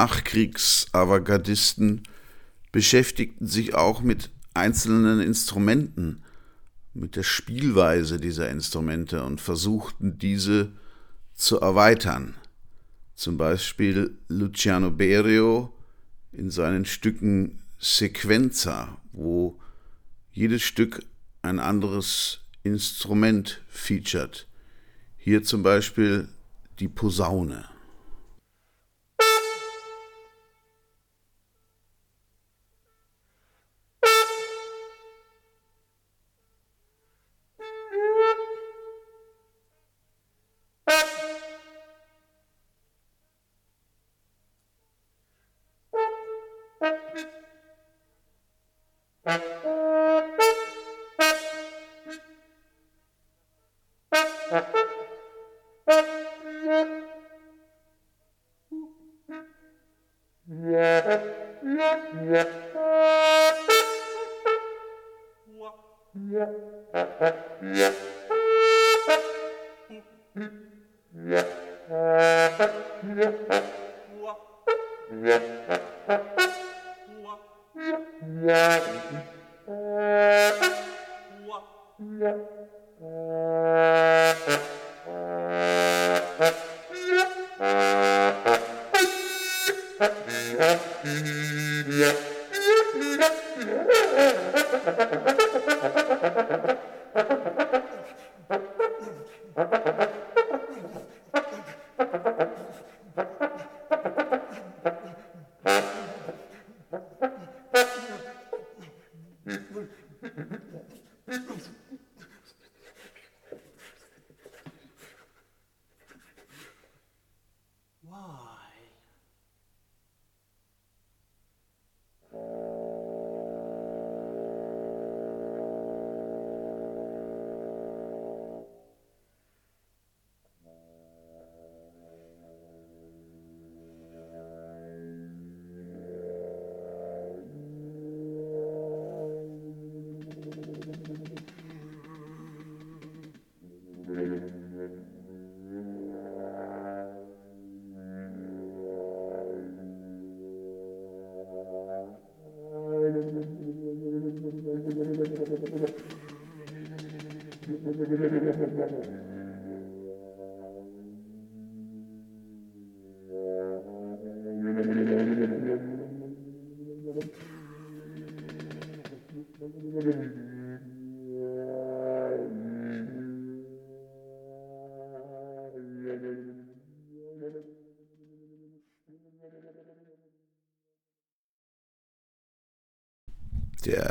Nachkriegs-Avantgardisten 0.00 2.04
beschäftigten 2.72 3.46
sich 3.46 3.74
auch 3.74 4.00
mit 4.00 4.30
einzelnen 4.54 5.20
Instrumenten, 5.20 6.22
mit 6.94 7.16
der 7.16 7.22
Spielweise 7.22 8.18
dieser 8.18 8.48
Instrumente 8.48 9.22
und 9.22 9.42
versuchten 9.42 10.18
diese 10.18 10.72
zu 11.34 11.60
erweitern. 11.60 12.34
Zum 13.14 13.36
Beispiel 13.36 14.16
Luciano 14.28 14.90
Berio 14.90 15.74
in 16.32 16.50
seinen 16.50 16.86
Stücken 16.86 17.58
Sequenza, 17.78 18.96
wo 19.12 19.60
jedes 20.32 20.62
Stück 20.62 21.04
ein 21.42 21.58
anderes 21.58 22.40
Instrument 22.62 23.60
featured. 23.68 24.46
Hier 25.18 25.42
zum 25.42 25.62
Beispiel 25.62 26.28
die 26.78 26.88
Posaune. 26.88 27.69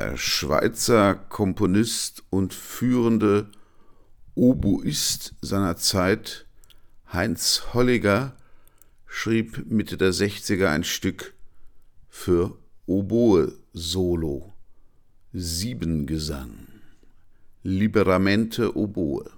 Der 0.10 0.18
Schweizer 0.18 1.14
Komponist 1.14 2.24
und 2.32 2.56
führende 2.56 3.52
Oboist 4.34 5.36
seiner 5.40 5.78
Zeit, 5.78 6.48
Heinz 7.14 7.62
Holliger, 7.76 8.36
schrieb 9.06 9.70
Mitte 9.70 9.98
der 9.98 10.12
60er 10.12 10.70
ein 10.70 10.84
Stück 10.84 11.36
für 12.10 12.58
Oboe 12.88 13.54
Solo, 13.74 14.52
Siebengesang, 15.32 16.70
Liberamente 17.62 18.76
Oboe. 18.76 19.30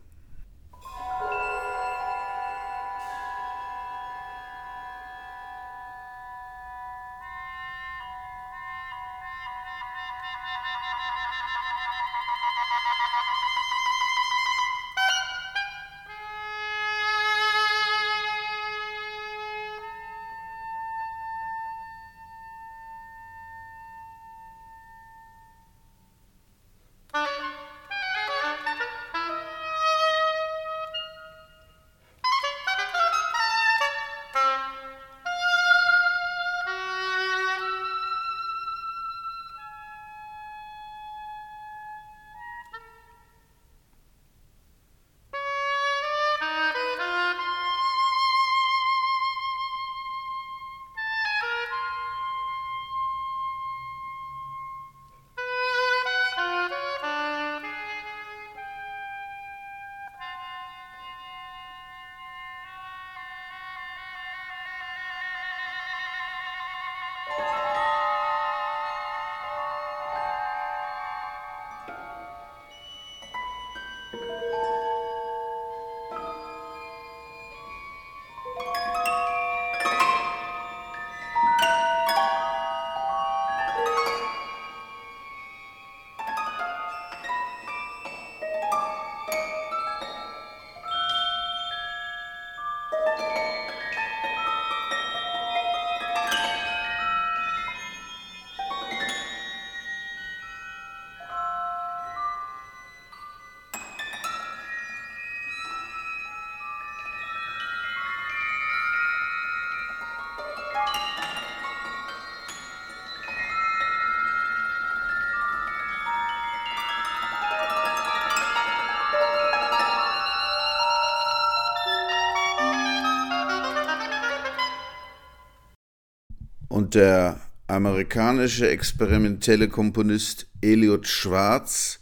Der 126.93 127.39
amerikanische 127.67 128.69
experimentelle 128.69 129.69
Komponist 129.69 130.47
Elliot 130.59 131.07
Schwarz 131.07 132.01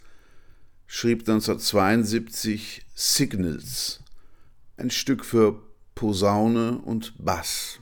schrieb 0.87 1.19
1972 1.19 2.87
Signals, 2.95 3.99
ein 4.77 4.89
Stück 4.89 5.25
für 5.25 5.61
Posaune 5.93 6.79
und 6.79 7.13
Bass. 7.23 7.78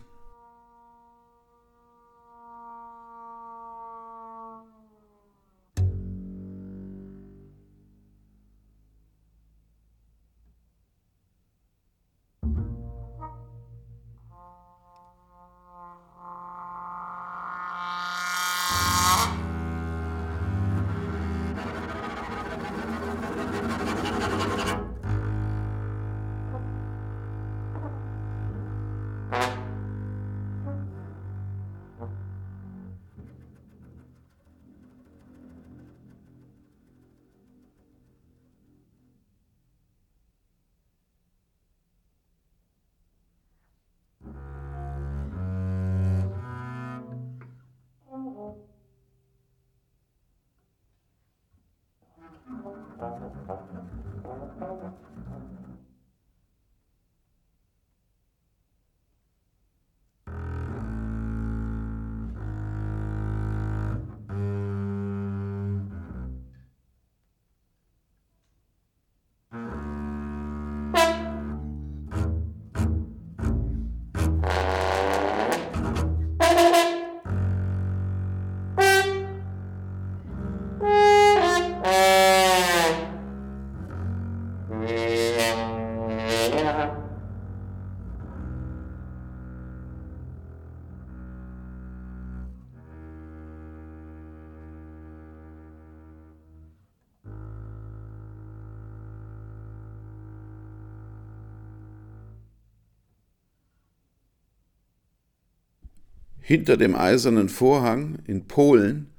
Hinter 106.47 106.77
dem 106.77 106.95
eisernen 106.95 107.49
Vorhang 107.49 108.19
in 108.25 108.47
Polen 108.47 109.09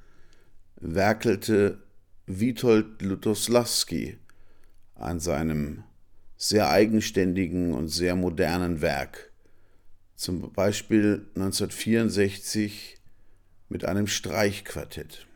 werkelte 0.81 1.83
Witold 2.25 3.03
Lutoslawski 3.03 4.17
an 4.95 5.21
seinem 5.21 5.85
sehr 6.39 6.71
eigenständigen 6.71 7.75
und 7.75 7.89
sehr 7.89 8.17
modernen 8.17 8.81
Werk, 8.81 9.31
zum 10.15 10.51
Beispiel 10.55 11.27
1964 11.35 12.97
mit 13.69 13.85
einem 13.85 14.07
Streichquartett. 14.07 15.28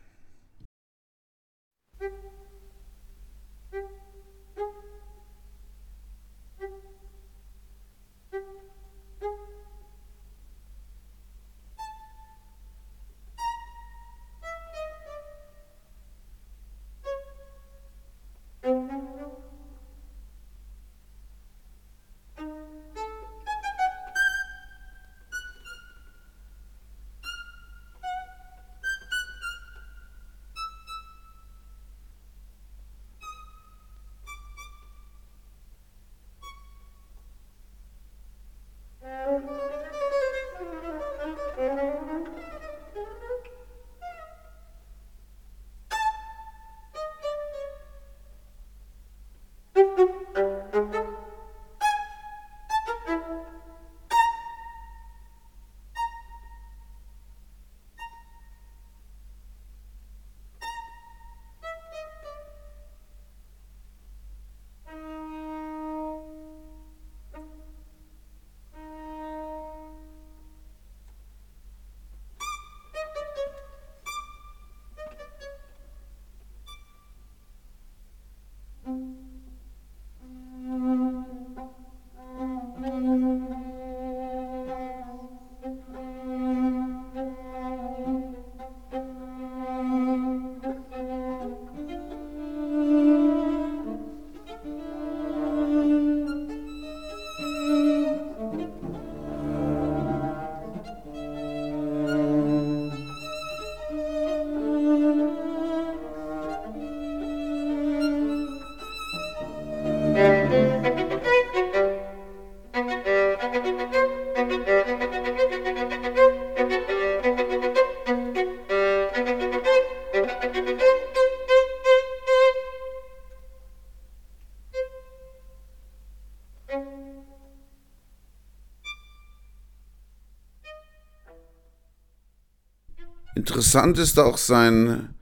Interessant 133.63 133.97
ist 133.97 134.19
auch 134.19 134.37
sein 134.37 135.15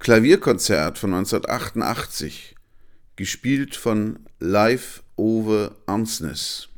Klavierkonzert 0.00 0.98
von 0.98 1.14
1988, 1.14 2.56
gespielt 3.14 3.76
von 3.76 4.18
Live 4.40 5.04
Ove 5.14 5.76
Ansnes. 5.86 6.70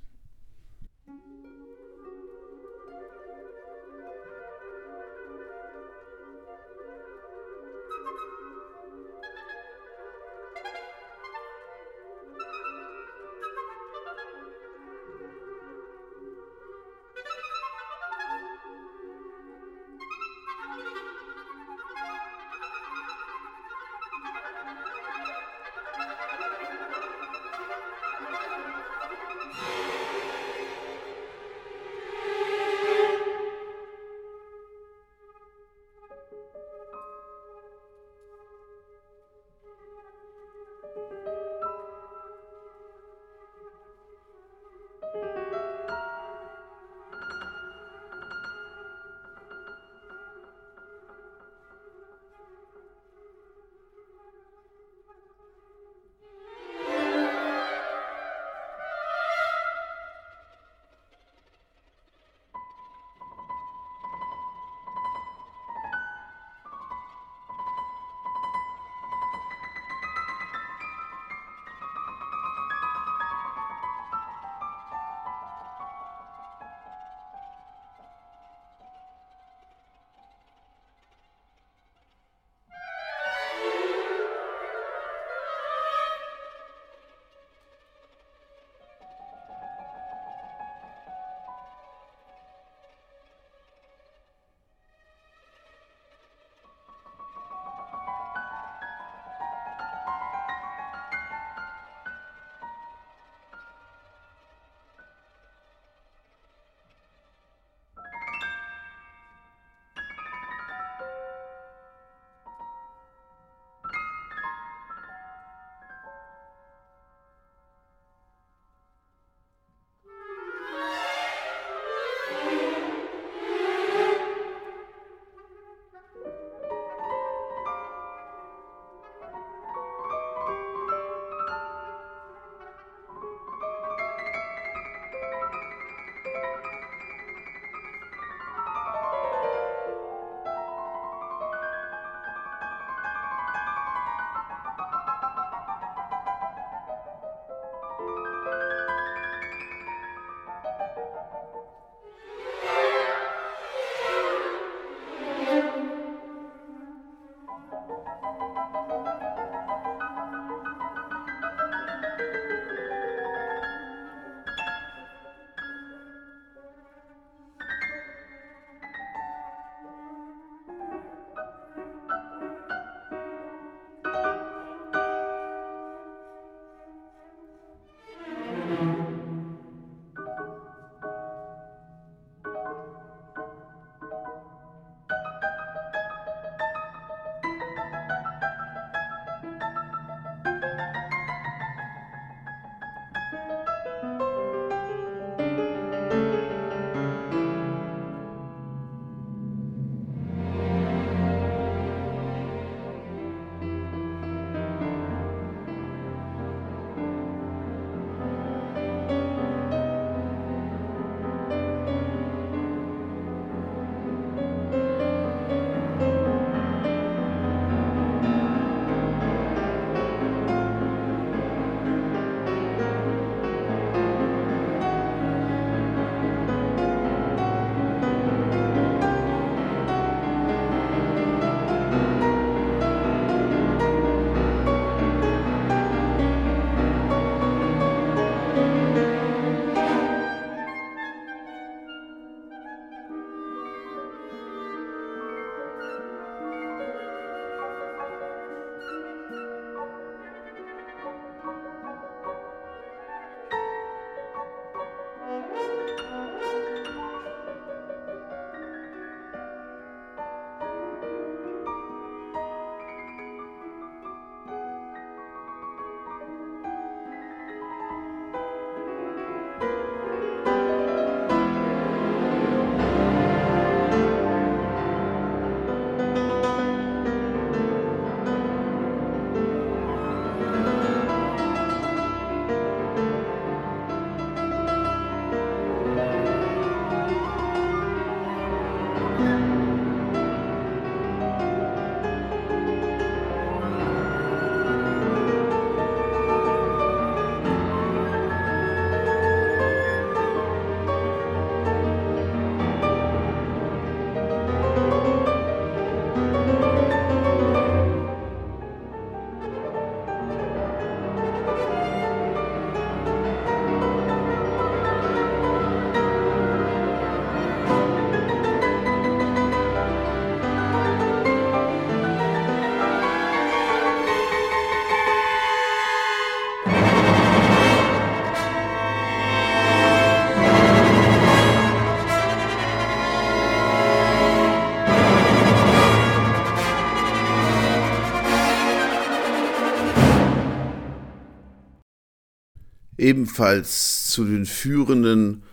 Ebenfalls 343.06 344.08
zu 344.08 344.24
den 344.24 344.46
führenden 344.46 345.44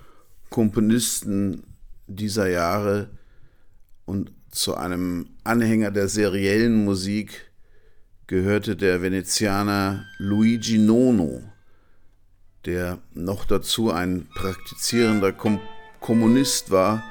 Komponisten 0.50 1.62
dieser 2.08 2.48
Jahre 2.50 3.12
und 4.06 4.32
zu 4.50 4.76
einem 4.76 5.30
Anhänger 5.44 5.92
der 5.92 6.08
seriellen 6.08 6.84
Musik 6.84 7.52
gehörte 8.26 8.76
der 8.76 9.04
Venezianer 9.04 10.04
Luigi 10.18 10.80
Nono, 10.80 11.44
der 12.66 12.98
noch 13.14 13.46
dazu 13.46 13.92
ein 13.92 14.28
praktizierender 14.34 15.32
Kom 15.32 15.60
Kommunist 16.00 16.72
war 16.72 17.04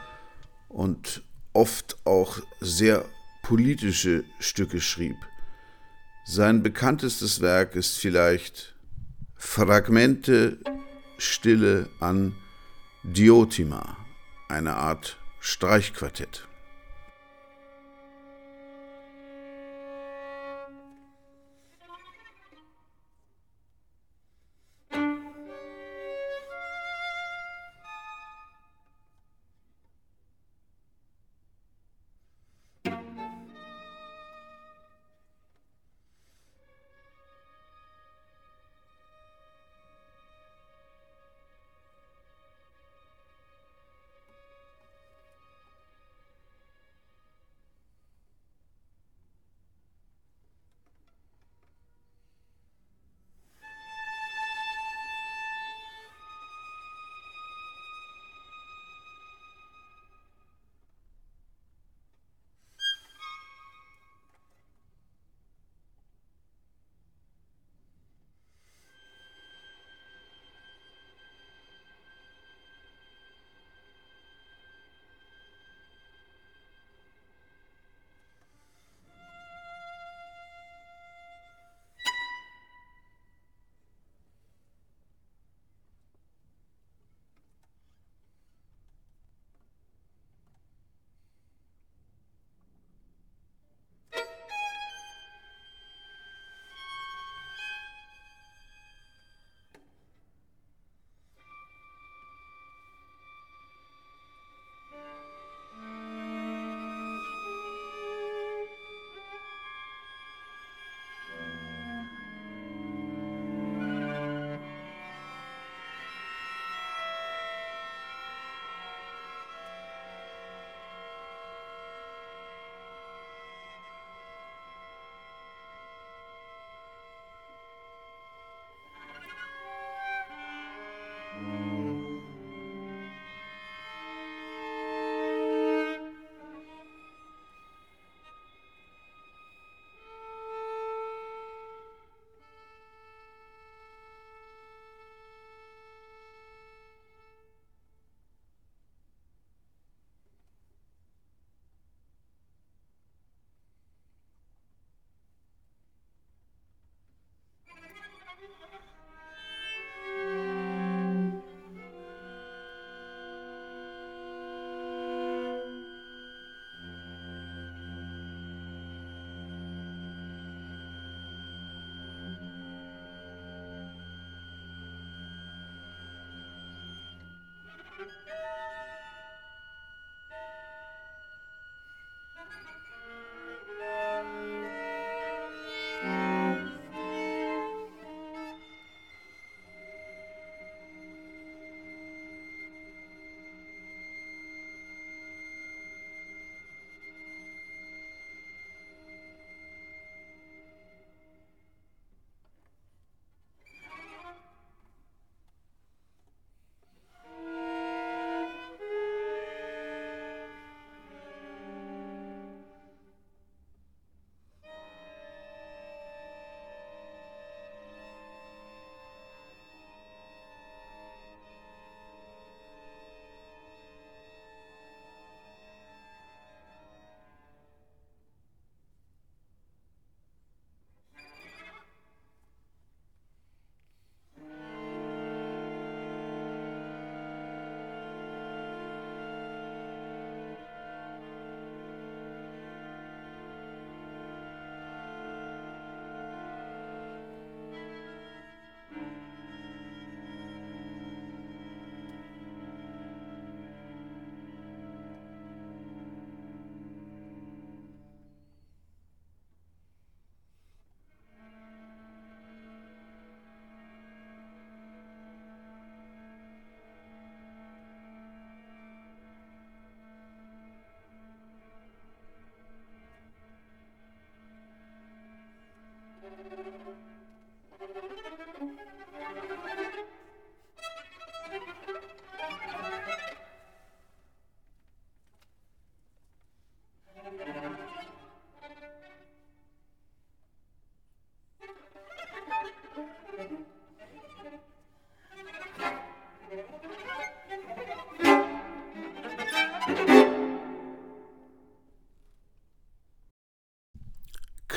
und 0.69 1.23
oft 1.53 1.97
auch 2.05 2.41
sehr 2.61 3.05
politische 3.43 4.25
Stücke 4.41 4.81
schrieb. 4.81 5.17
Sein 6.27 6.63
bekanntestes 6.65 7.41
Werk 7.41 7.75
ist 7.77 7.97
vielleicht 7.97 8.73
Fragmente 9.45 10.61
Stille 11.19 11.91
an 12.01 12.35
Diotima, 13.03 13.99
eine 14.49 14.77
Art 14.77 15.19
Streichquartett. 15.41 16.47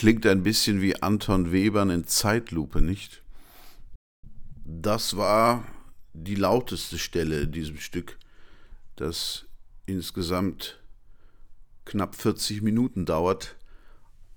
Klingt 0.06 0.28
ein 0.28 0.44
bisschen 0.44 0.84
wie 0.84 1.02
Anton 1.02 1.52
Webern 1.52 1.90
in 1.90 2.06
Zeitlupe, 2.06 2.80
nicht? 2.80 3.24
Das 4.64 5.18
war 5.18 5.64
die 6.14 6.36
lauteste 6.36 7.00
Stelle 7.00 7.40
in 7.42 7.52
diesem 7.52 7.78
Stück, 7.78 8.20
das 8.98 9.48
insgesamt 9.88 10.80
knapp 11.86 12.14
40 12.14 12.62
Minuten 12.62 13.08
dauert. 13.08 13.56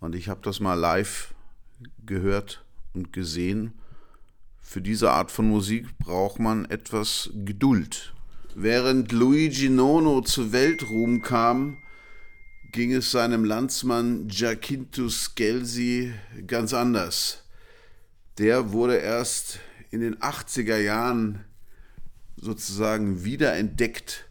Und 0.01 0.15
ich 0.15 0.31
habe 0.31 0.40
das 0.43 0.59
mal 0.59 0.73
live 0.73 1.35
gehört 2.07 2.65
und 2.95 3.12
gesehen. 3.12 3.74
Für 4.62 4.81
diese 4.81 5.11
Art 5.11 5.31
von 5.31 5.47
Musik 5.49 5.99
braucht 5.99 6.39
man 6.39 6.65
etwas 6.65 7.28
Geduld. 7.45 8.15
Während 8.55 9.12
Luigi 9.12 9.69
Nono 9.69 10.23
zu 10.23 10.51
Weltruhm 10.51 11.20
kam, 11.20 11.77
ging 12.70 12.93
es 12.93 13.11
seinem 13.11 13.45
Landsmann 13.45 14.28
Giacinto 14.28 15.09
Scelsi 15.09 16.12
ganz 16.47 16.74
anders. 16.74 17.45
Der 18.39 18.73
wurde 18.73 18.97
erst 18.97 19.59
in 19.90 20.01
den 20.01 20.16
80er 20.16 20.77
Jahren 20.77 21.45
sozusagen 22.36 23.24
wiederentdeckt 23.24 24.27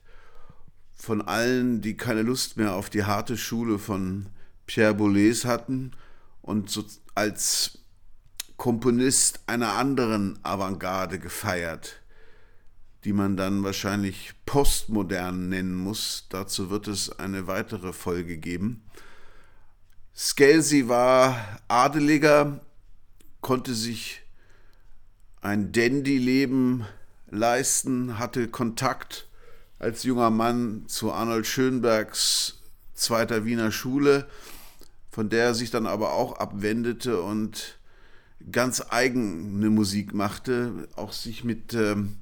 von 0.93 1.21
allen, 1.21 1.81
die 1.81 1.97
keine 1.97 2.21
Lust 2.21 2.57
mehr 2.57 2.73
auf 2.73 2.89
die 2.89 3.03
harte 3.03 3.37
Schule 3.37 3.79
von 3.79 4.27
Pierre 4.65 4.93
Boulez 4.93 5.45
hatten 5.45 5.91
und 6.41 6.69
so 6.69 6.85
als 7.15 7.79
Komponist 8.55 9.41
einer 9.47 9.73
anderen 9.73 10.39
Avantgarde 10.43 11.19
gefeiert, 11.19 12.01
die 13.07 13.13
man 13.13 13.37
dann 13.37 13.63
wahrscheinlich 13.63 14.33
postmodern 14.45 15.47
nennen 15.47 15.75
muss. 15.75 16.25
Dazu 16.27 16.69
wird 16.69 16.89
es 16.89 17.09
eine 17.19 17.47
weitere 17.47 17.93
Folge 17.93 18.37
geben. 18.37 18.83
Scelsi 20.13 20.89
war 20.89 21.61
Adeliger, 21.69 22.59
konnte 23.39 23.73
sich 23.75 24.23
ein 25.39 25.71
Dandy-Leben 25.71 26.85
leisten, 27.31 28.19
hatte 28.19 28.49
Kontakt 28.49 29.29
als 29.79 30.03
junger 30.03 30.29
Mann 30.29 30.83
zu 30.87 31.13
Arnold 31.13 31.47
Schönbergs 31.47 32.59
zweiter 32.93 33.45
Wiener 33.45 33.71
Schule, 33.71 34.27
von 35.11 35.29
der 35.29 35.45
er 35.45 35.55
sich 35.55 35.71
dann 35.71 35.87
aber 35.87 36.11
auch 36.11 36.39
abwendete 36.39 37.21
und 37.21 37.79
ganz 38.51 38.83
eigene 38.89 39.69
Musik 39.69 40.13
machte, 40.13 40.89
auch 40.97 41.13
sich 41.13 41.45
mit 41.45 41.73
ähm, 41.73 42.17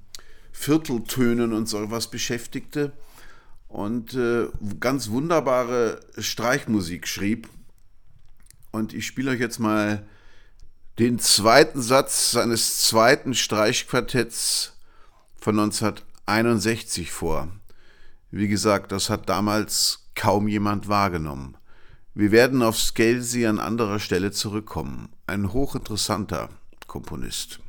Vierteltönen 0.58 1.52
und 1.54 1.68
so 1.68 1.92
was 1.92 2.10
beschäftigte 2.10 2.94
und 3.68 4.14
äh, 4.14 4.48
ganz 4.80 5.10
wunderbare 5.10 6.00
Streichmusik 6.18 7.08
schrieb. 7.08 7.50
Und 8.72 8.94
ich 8.94 9.06
spiele 9.06 9.32
euch 9.32 9.40
jetzt 9.40 9.60
mal 9.60 10.08
den 10.98 11.20
zweiten 11.20 11.82
Satz 11.82 12.32
seines 12.32 12.88
zweiten 12.88 13.34
Streichquartetts 13.34 14.78
von 15.36 15.60
1961 15.60 17.12
vor. 17.12 17.50
Wie 18.32 18.48
gesagt, 18.48 18.94
das 18.94 19.10
hat 19.10 19.28
damals 19.28 20.08
kaum 20.16 20.48
jemand 20.48 20.88
wahrgenommen. 20.88 21.58
Wir 22.14 22.32
werden 22.32 22.64
auf 22.64 22.80
Scalzi 22.80 23.46
an 23.46 23.60
anderer 23.60 24.00
Stelle 24.00 24.32
zurückkommen. 24.32 25.10
Ein 25.28 25.52
hochinteressanter 25.52 26.50
Komponist. 26.88 27.60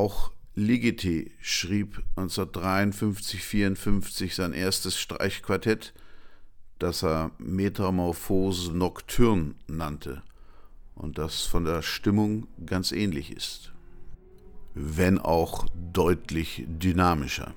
Auch 0.00 0.32
Ligeti 0.54 1.32
schrieb 1.42 2.02
1953-54 2.16 4.34
sein 4.34 4.54
erstes 4.54 4.98
Streichquartett, 4.98 5.92
das 6.78 7.02
er 7.02 7.32
Metamorphose 7.36 8.72
Nocturne 8.72 9.56
nannte 9.66 10.22
und 10.94 11.18
das 11.18 11.42
von 11.42 11.66
der 11.66 11.82
Stimmung 11.82 12.46
ganz 12.64 12.92
ähnlich 12.92 13.30
ist, 13.30 13.74
wenn 14.72 15.18
auch 15.18 15.66
deutlich 15.92 16.64
dynamischer. 16.66 17.52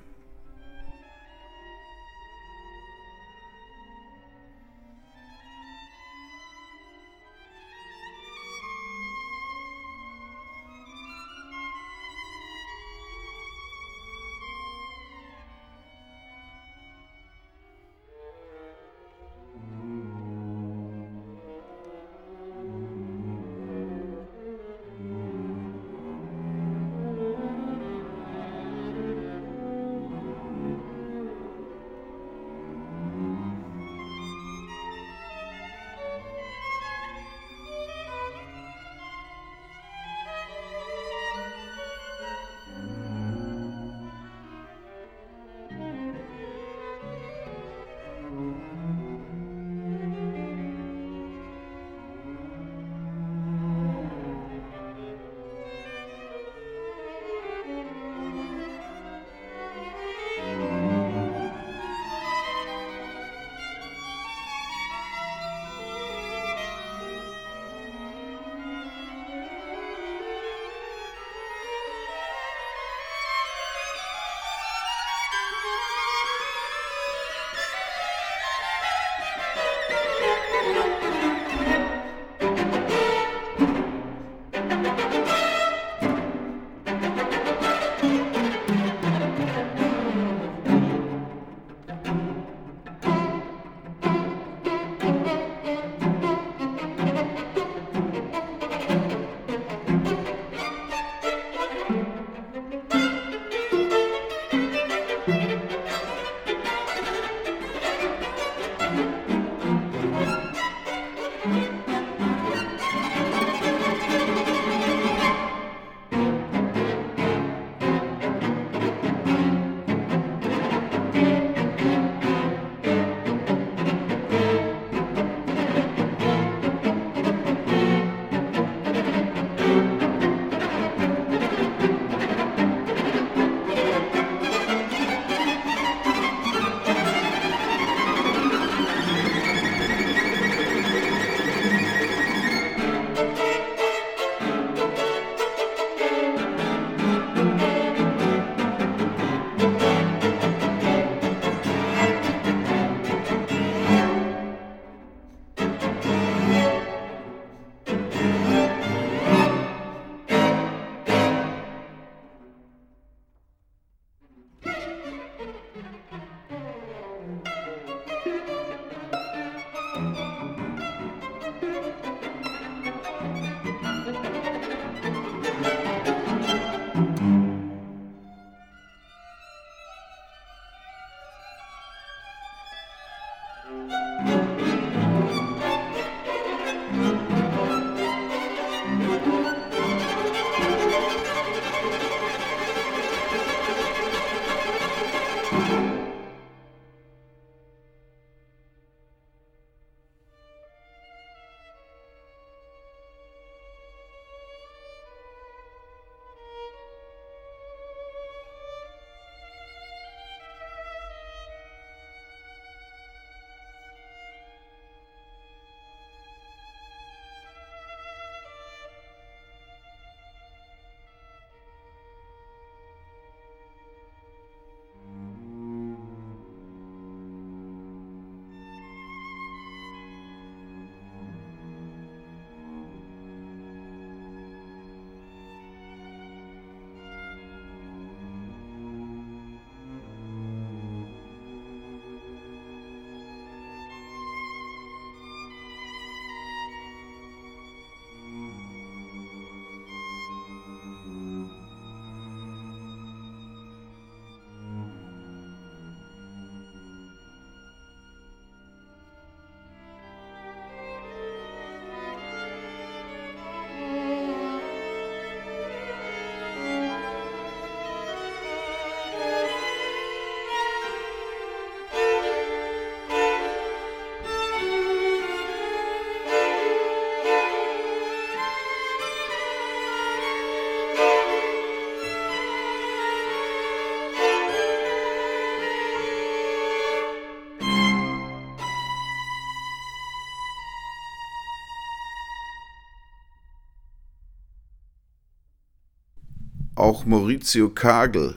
Auch 296.94 297.06
Maurizio 297.06 297.70
Kagel, 297.70 298.36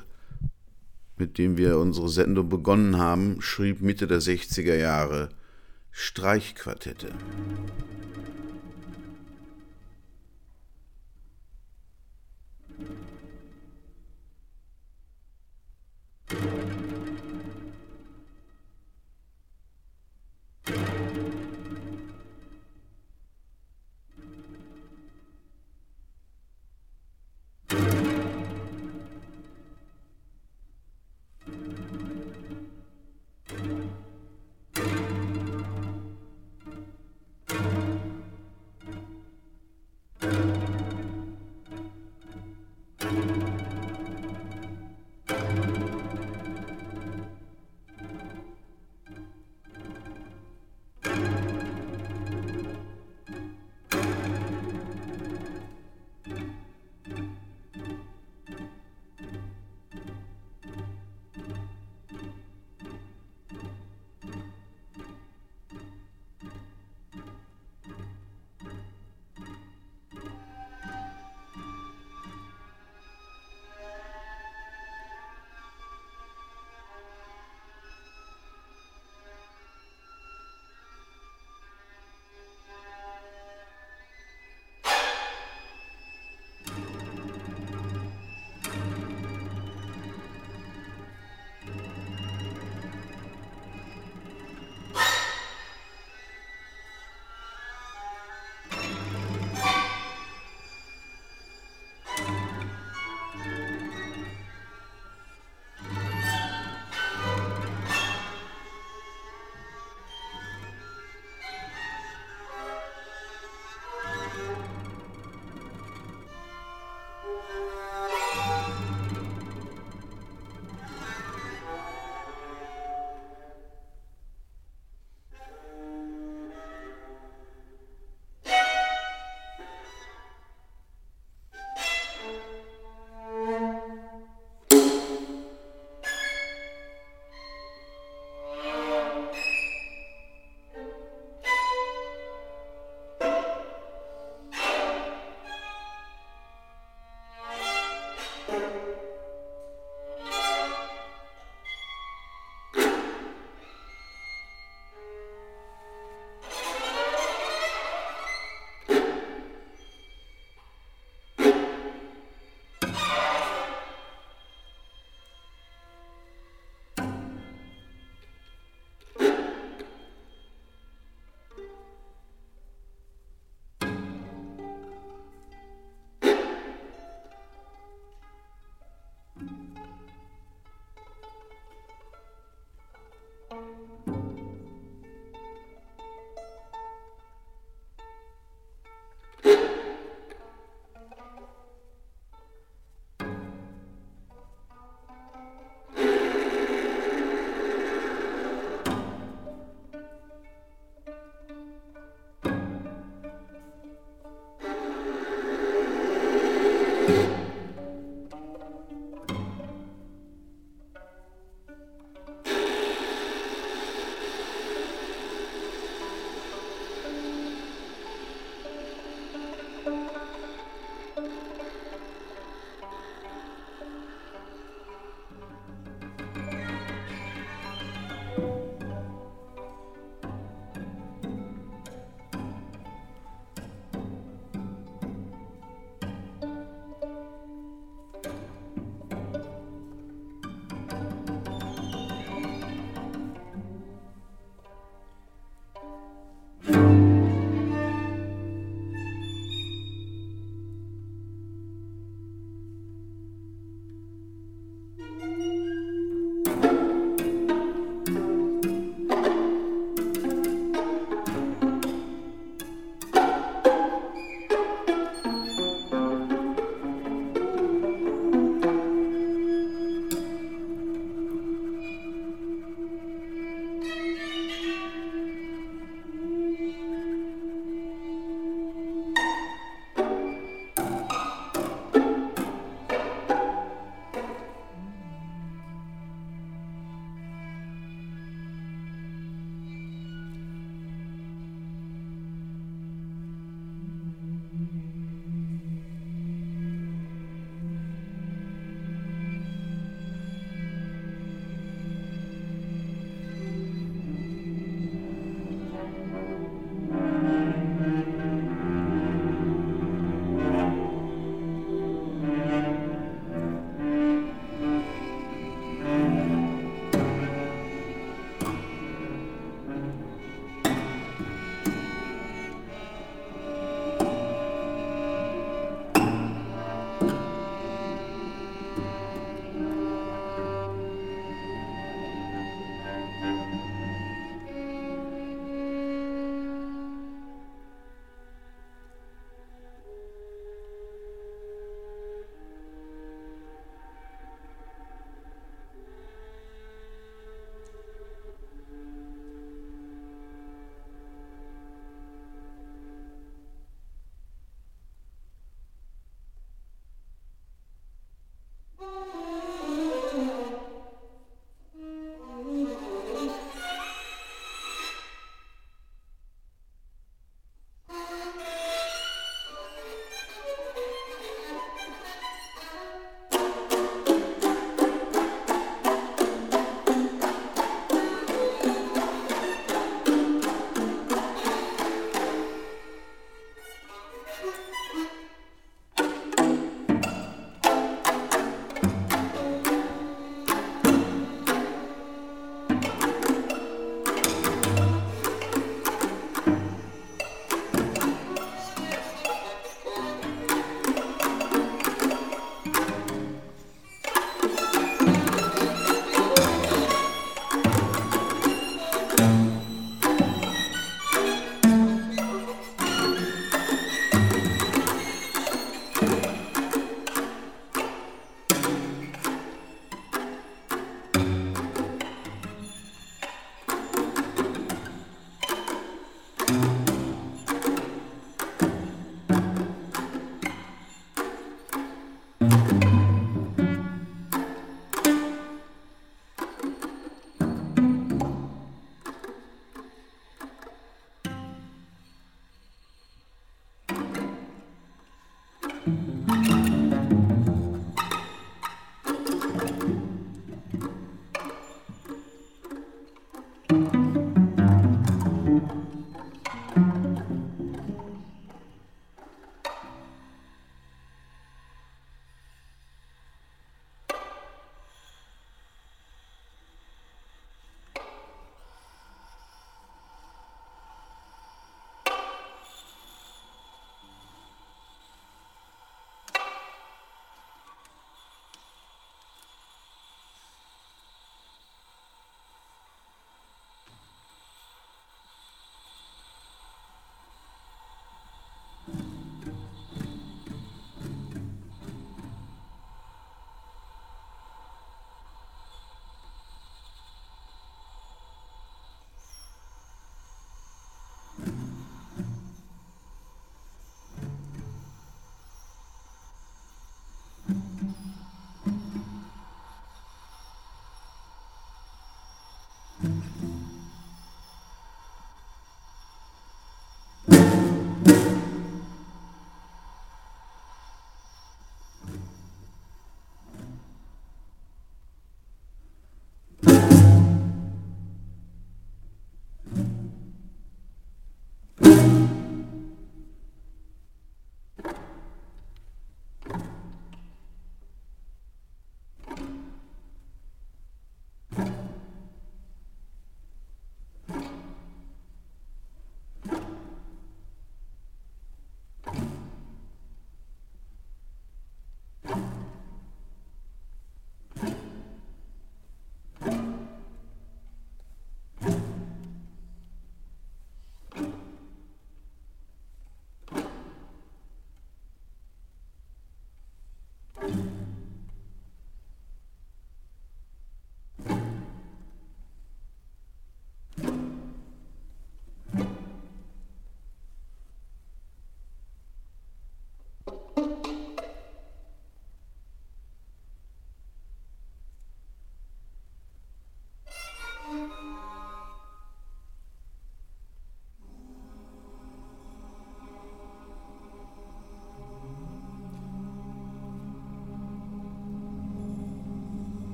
mit 1.18 1.36
dem 1.36 1.58
wir 1.58 1.76
unsere 1.76 2.08
Sendung 2.08 2.48
begonnen 2.48 2.96
haben, 2.96 3.42
schrieb 3.42 3.82
Mitte 3.82 4.06
der 4.06 4.22
60er 4.22 4.74
Jahre 4.74 5.28
Streichquartette. 5.90 7.08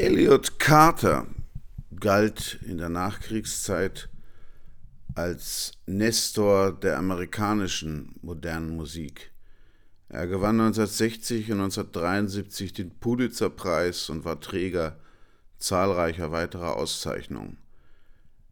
Elliot 0.00 0.58
Carter 0.58 1.26
galt 1.94 2.58
in 2.62 2.78
der 2.78 2.88
Nachkriegszeit 2.88 4.08
als 5.14 5.72
Nestor 5.84 6.72
der 6.72 6.96
amerikanischen 6.96 8.14
modernen 8.22 8.76
Musik. 8.76 9.30
Er 10.08 10.26
gewann 10.26 10.58
1960 10.58 11.52
und 11.52 11.60
1973 11.60 12.72
den 12.72 12.98
Pulitzerpreis 12.98 14.08
und 14.08 14.24
war 14.24 14.40
Träger 14.40 14.98
zahlreicher 15.58 16.32
weiterer 16.32 16.76
Auszeichnungen. 16.76 17.58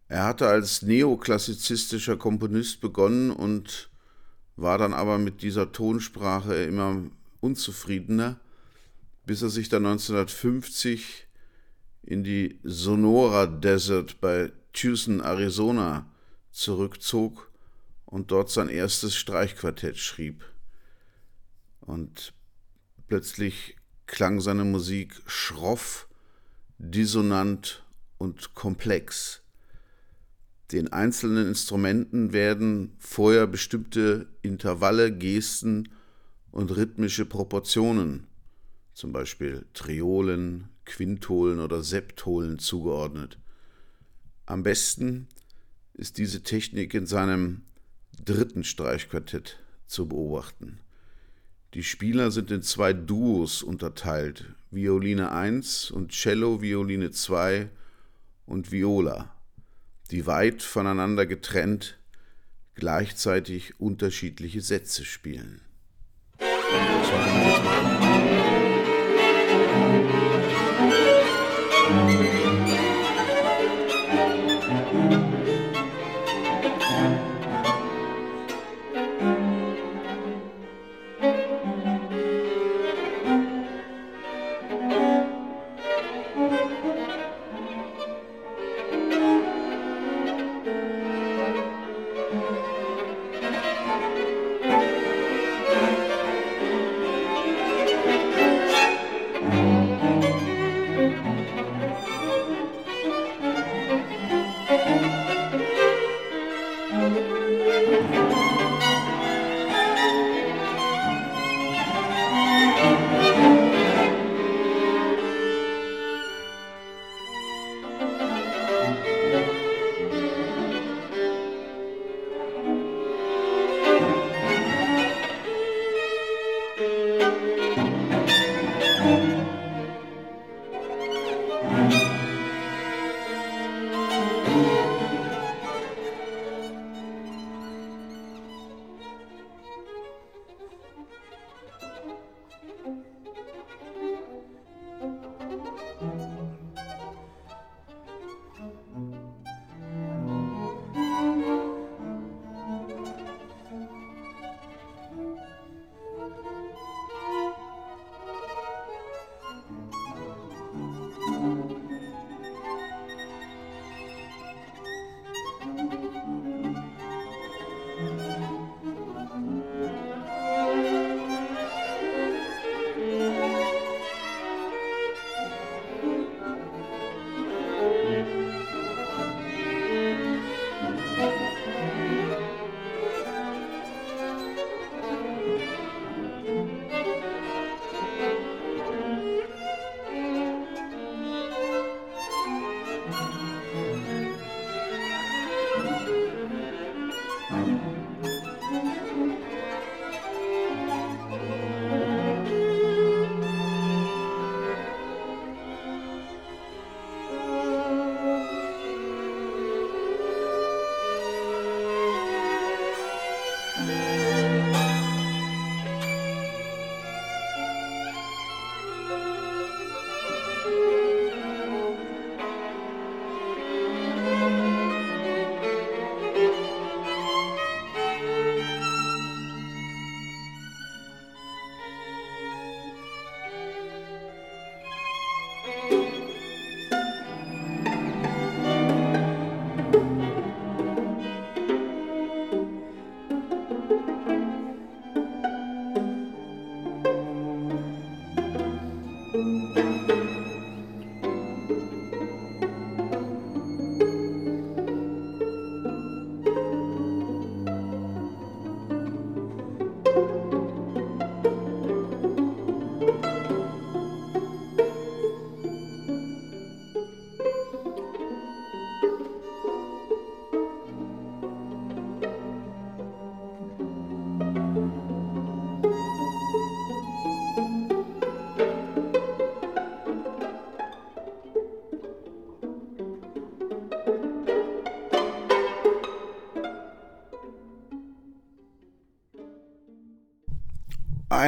Er 0.09 0.25
hatte 0.25 0.49
als 0.49 0.83
neoklassizistischer 0.83 2.19
Komponist 2.19 2.83
begonnen 2.83 3.31
und 3.31 3.89
war 4.57 4.77
dann 4.77 4.93
aber 4.93 5.17
mit 5.17 5.41
dieser 5.41 5.73
Tonsprache 5.73 6.57
immer 6.65 7.05
unzufriedener, 7.41 8.39
bis 9.25 9.41
er 9.41 9.49
sich 9.49 9.71
dann 9.71 9.87
1950 9.87 11.25
in 12.09 12.25
die 12.25 12.59
Sonora 12.63 13.45
Desert 13.45 14.19
bei 14.23 14.51
Tucson, 14.73 15.21
Arizona 15.21 16.07
zurückzog 16.51 17.53
und 18.07 18.31
dort 18.31 18.49
sein 18.51 18.71
erstes 18.71 19.15
Streichquartett 19.15 19.99
schrieb. 19.99 20.43
Und 21.83 22.33
plötzlich 23.09 23.77
klang 24.07 24.41
seine 24.41 24.65
Musik 24.65 25.21
schroff, 25.27 26.09
dissonant 26.79 27.85
und 28.17 28.55
komplex. 28.55 29.43
Den 30.73 30.91
einzelnen 30.91 31.47
Instrumenten 31.49 32.33
werden 32.33 32.97
vorher 32.99 33.47
bestimmte 33.47 34.29
Intervalle, 34.41 35.13
Gesten 35.13 35.91
und 36.53 36.75
rhythmische 36.75 37.27
Proportionen, 37.27 38.27
zum 38.95 39.13
Beispiel 39.13 39.67
Triolen, 39.75 40.71
Quintolen 40.89 41.61
oder 41.61 41.83
Septolen 41.83 42.59
zugeordnet. 42.59 43.39
Am 44.47 44.63
besten 44.63 45.29
ist 45.95 46.19
diese 46.19 46.43
Technik 46.43 46.95
in 46.95 47.07
seinem 47.07 47.63
dritten 48.25 48.65
Streichquartett 48.65 49.59
zu 49.87 50.09
beobachten. 50.09 50.81
Die 51.75 51.85
Spieler 51.85 52.31
sind 52.31 52.51
in 52.51 52.63
zwei 52.63 52.95
Duos 52.95 53.63
unterteilt, 53.63 54.47
Violine 54.71 55.31
1 55.31 55.91
und 55.91 56.13
Cello, 56.13 56.63
Violine 56.63 57.11
2 57.11 57.69
und 58.47 58.73
Viola, 58.73 59.35
die 60.11 60.27
weit 60.27 60.63
voneinander 60.63 61.27
getrennt 61.27 61.99
gleichzeitig 62.75 63.79
unterschiedliche 63.81 64.63
Sätze 64.63 65.05
spielen. 65.05 65.61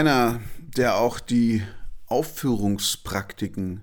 Einer, 0.00 0.40
der 0.56 0.96
auch 0.96 1.20
die 1.20 1.62
Aufführungspraktiken 2.06 3.82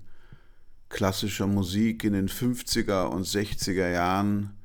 klassischer 0.90 1.46
Musik 1.46 2.04
in 2.04 2.14
den 2.14 2.28
50er 2.28 3.04
und 3.04 3.28
60er 3.28 3.92
Jahren 3.92 4.58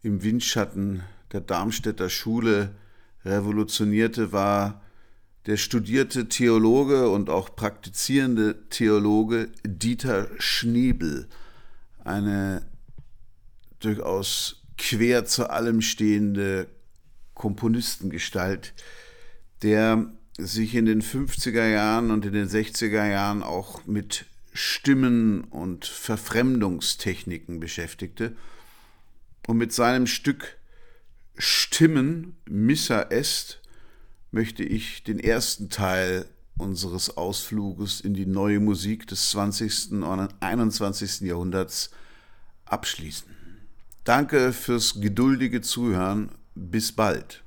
im 0.00 0.22
Windschatten 0.22 1.02
der 1.30 1.42
Darmstädter 1.42 2.08
Schule 2.08 2.74
revolutionierte, 3.22 4.32
war 4.32 4.80
der 5.44 5.58
studierte 5.58 6.30
Theologe 6.30 7.10
und 7.10 7.28
auch 7.28 7.54
praktizierende 7.54 8.66
Theologe 8.70 9.50
Dieter 9.62 10.28
Schniebel, 10.38 11.28
eine 12.02 12.64
durchaus 13.78 14.62
quer 14.78 15.26
zu 15.26 15.50
allem 15.50 15.82
stehende 15.82 16.66
Komponistengestalt, 17.34 18.72
der 19.60 20.10
sich 20.38 20.74
in 20.74 20.86
den 20.86 21.02
50er 21.02 21.68
Jahren 21.68 22.10
und 22.10 22.24
in 22.26 22.32
den 22.32 22.48
60er 22.48 23.08
Jahren 23.08 23.42
auch 23.42 23.86
mit 23.86 24.26
Stimmen 24.52 25.44
und 25.44 25.84
Verfremdungstechniken 25.84 27.60
beschäftigte 27.60 28.36
und 29.46 29.58
mit 29.58 29.72
seinem 29.72 30.06
Stück 30.06 30.56
Stimmen 31.36 32.36
Missa 32.48 33.02
Est 33.10 33.60
möchte 34.30 34.62
ich 34.62 35.02
den 35.02 35.18
ersten 35.18 35.68
Teil 35.70 36.26
unseres 36.56 37.16
Ausfluges 37.16 38.00
in 38.00 38.14
die 38.14 38.26
neue 38.26 38.60
Musik 38.60 39.06
des 39.06 39.30
20. 39.30 39.92
und 40.02 40.28
21. 40.40 41.20
Jahrhunderts 41.22 41.90
abschließen. 42.64 43.28
Danke 44.04 44.52
fürs 44.52 45.00
geduldige 45.00 45.60
Zuhören. 45.60 46.30
Bis 46.54 46.92
bald. 46.92 47.43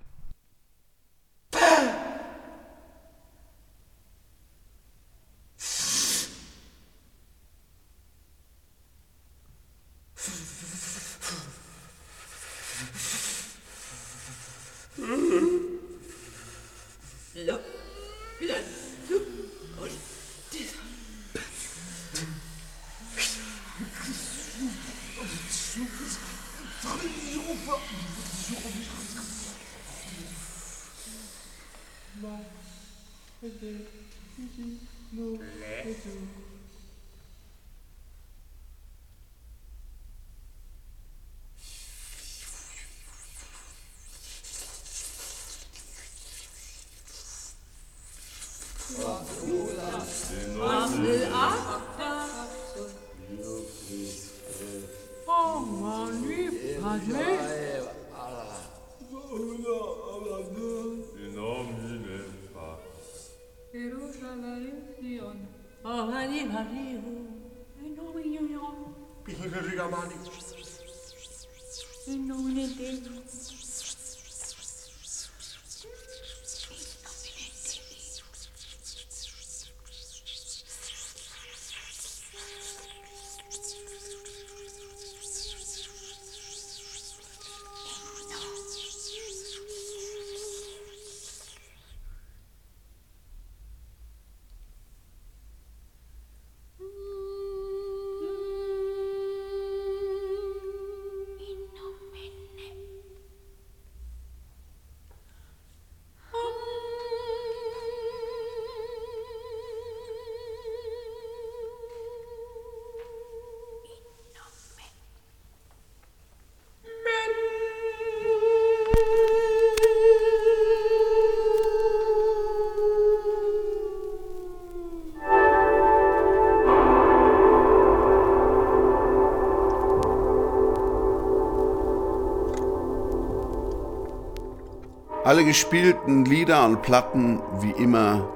Alle 135.37 135.45
gespielten 135.45 136.25
Lieder 136.25 136.65
und 136.65 136.81
Platten 136.81 137.39
wie 137.59 137.69
immer 137.69 138.27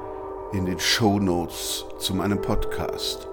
in 0.54 0.68
den 0.68 0.80
Show 0.80 1.20
Notes 1.20 1.84
zu 1.98 2.14
meinem 2.14 2.40
Podcast. 2.40 3.31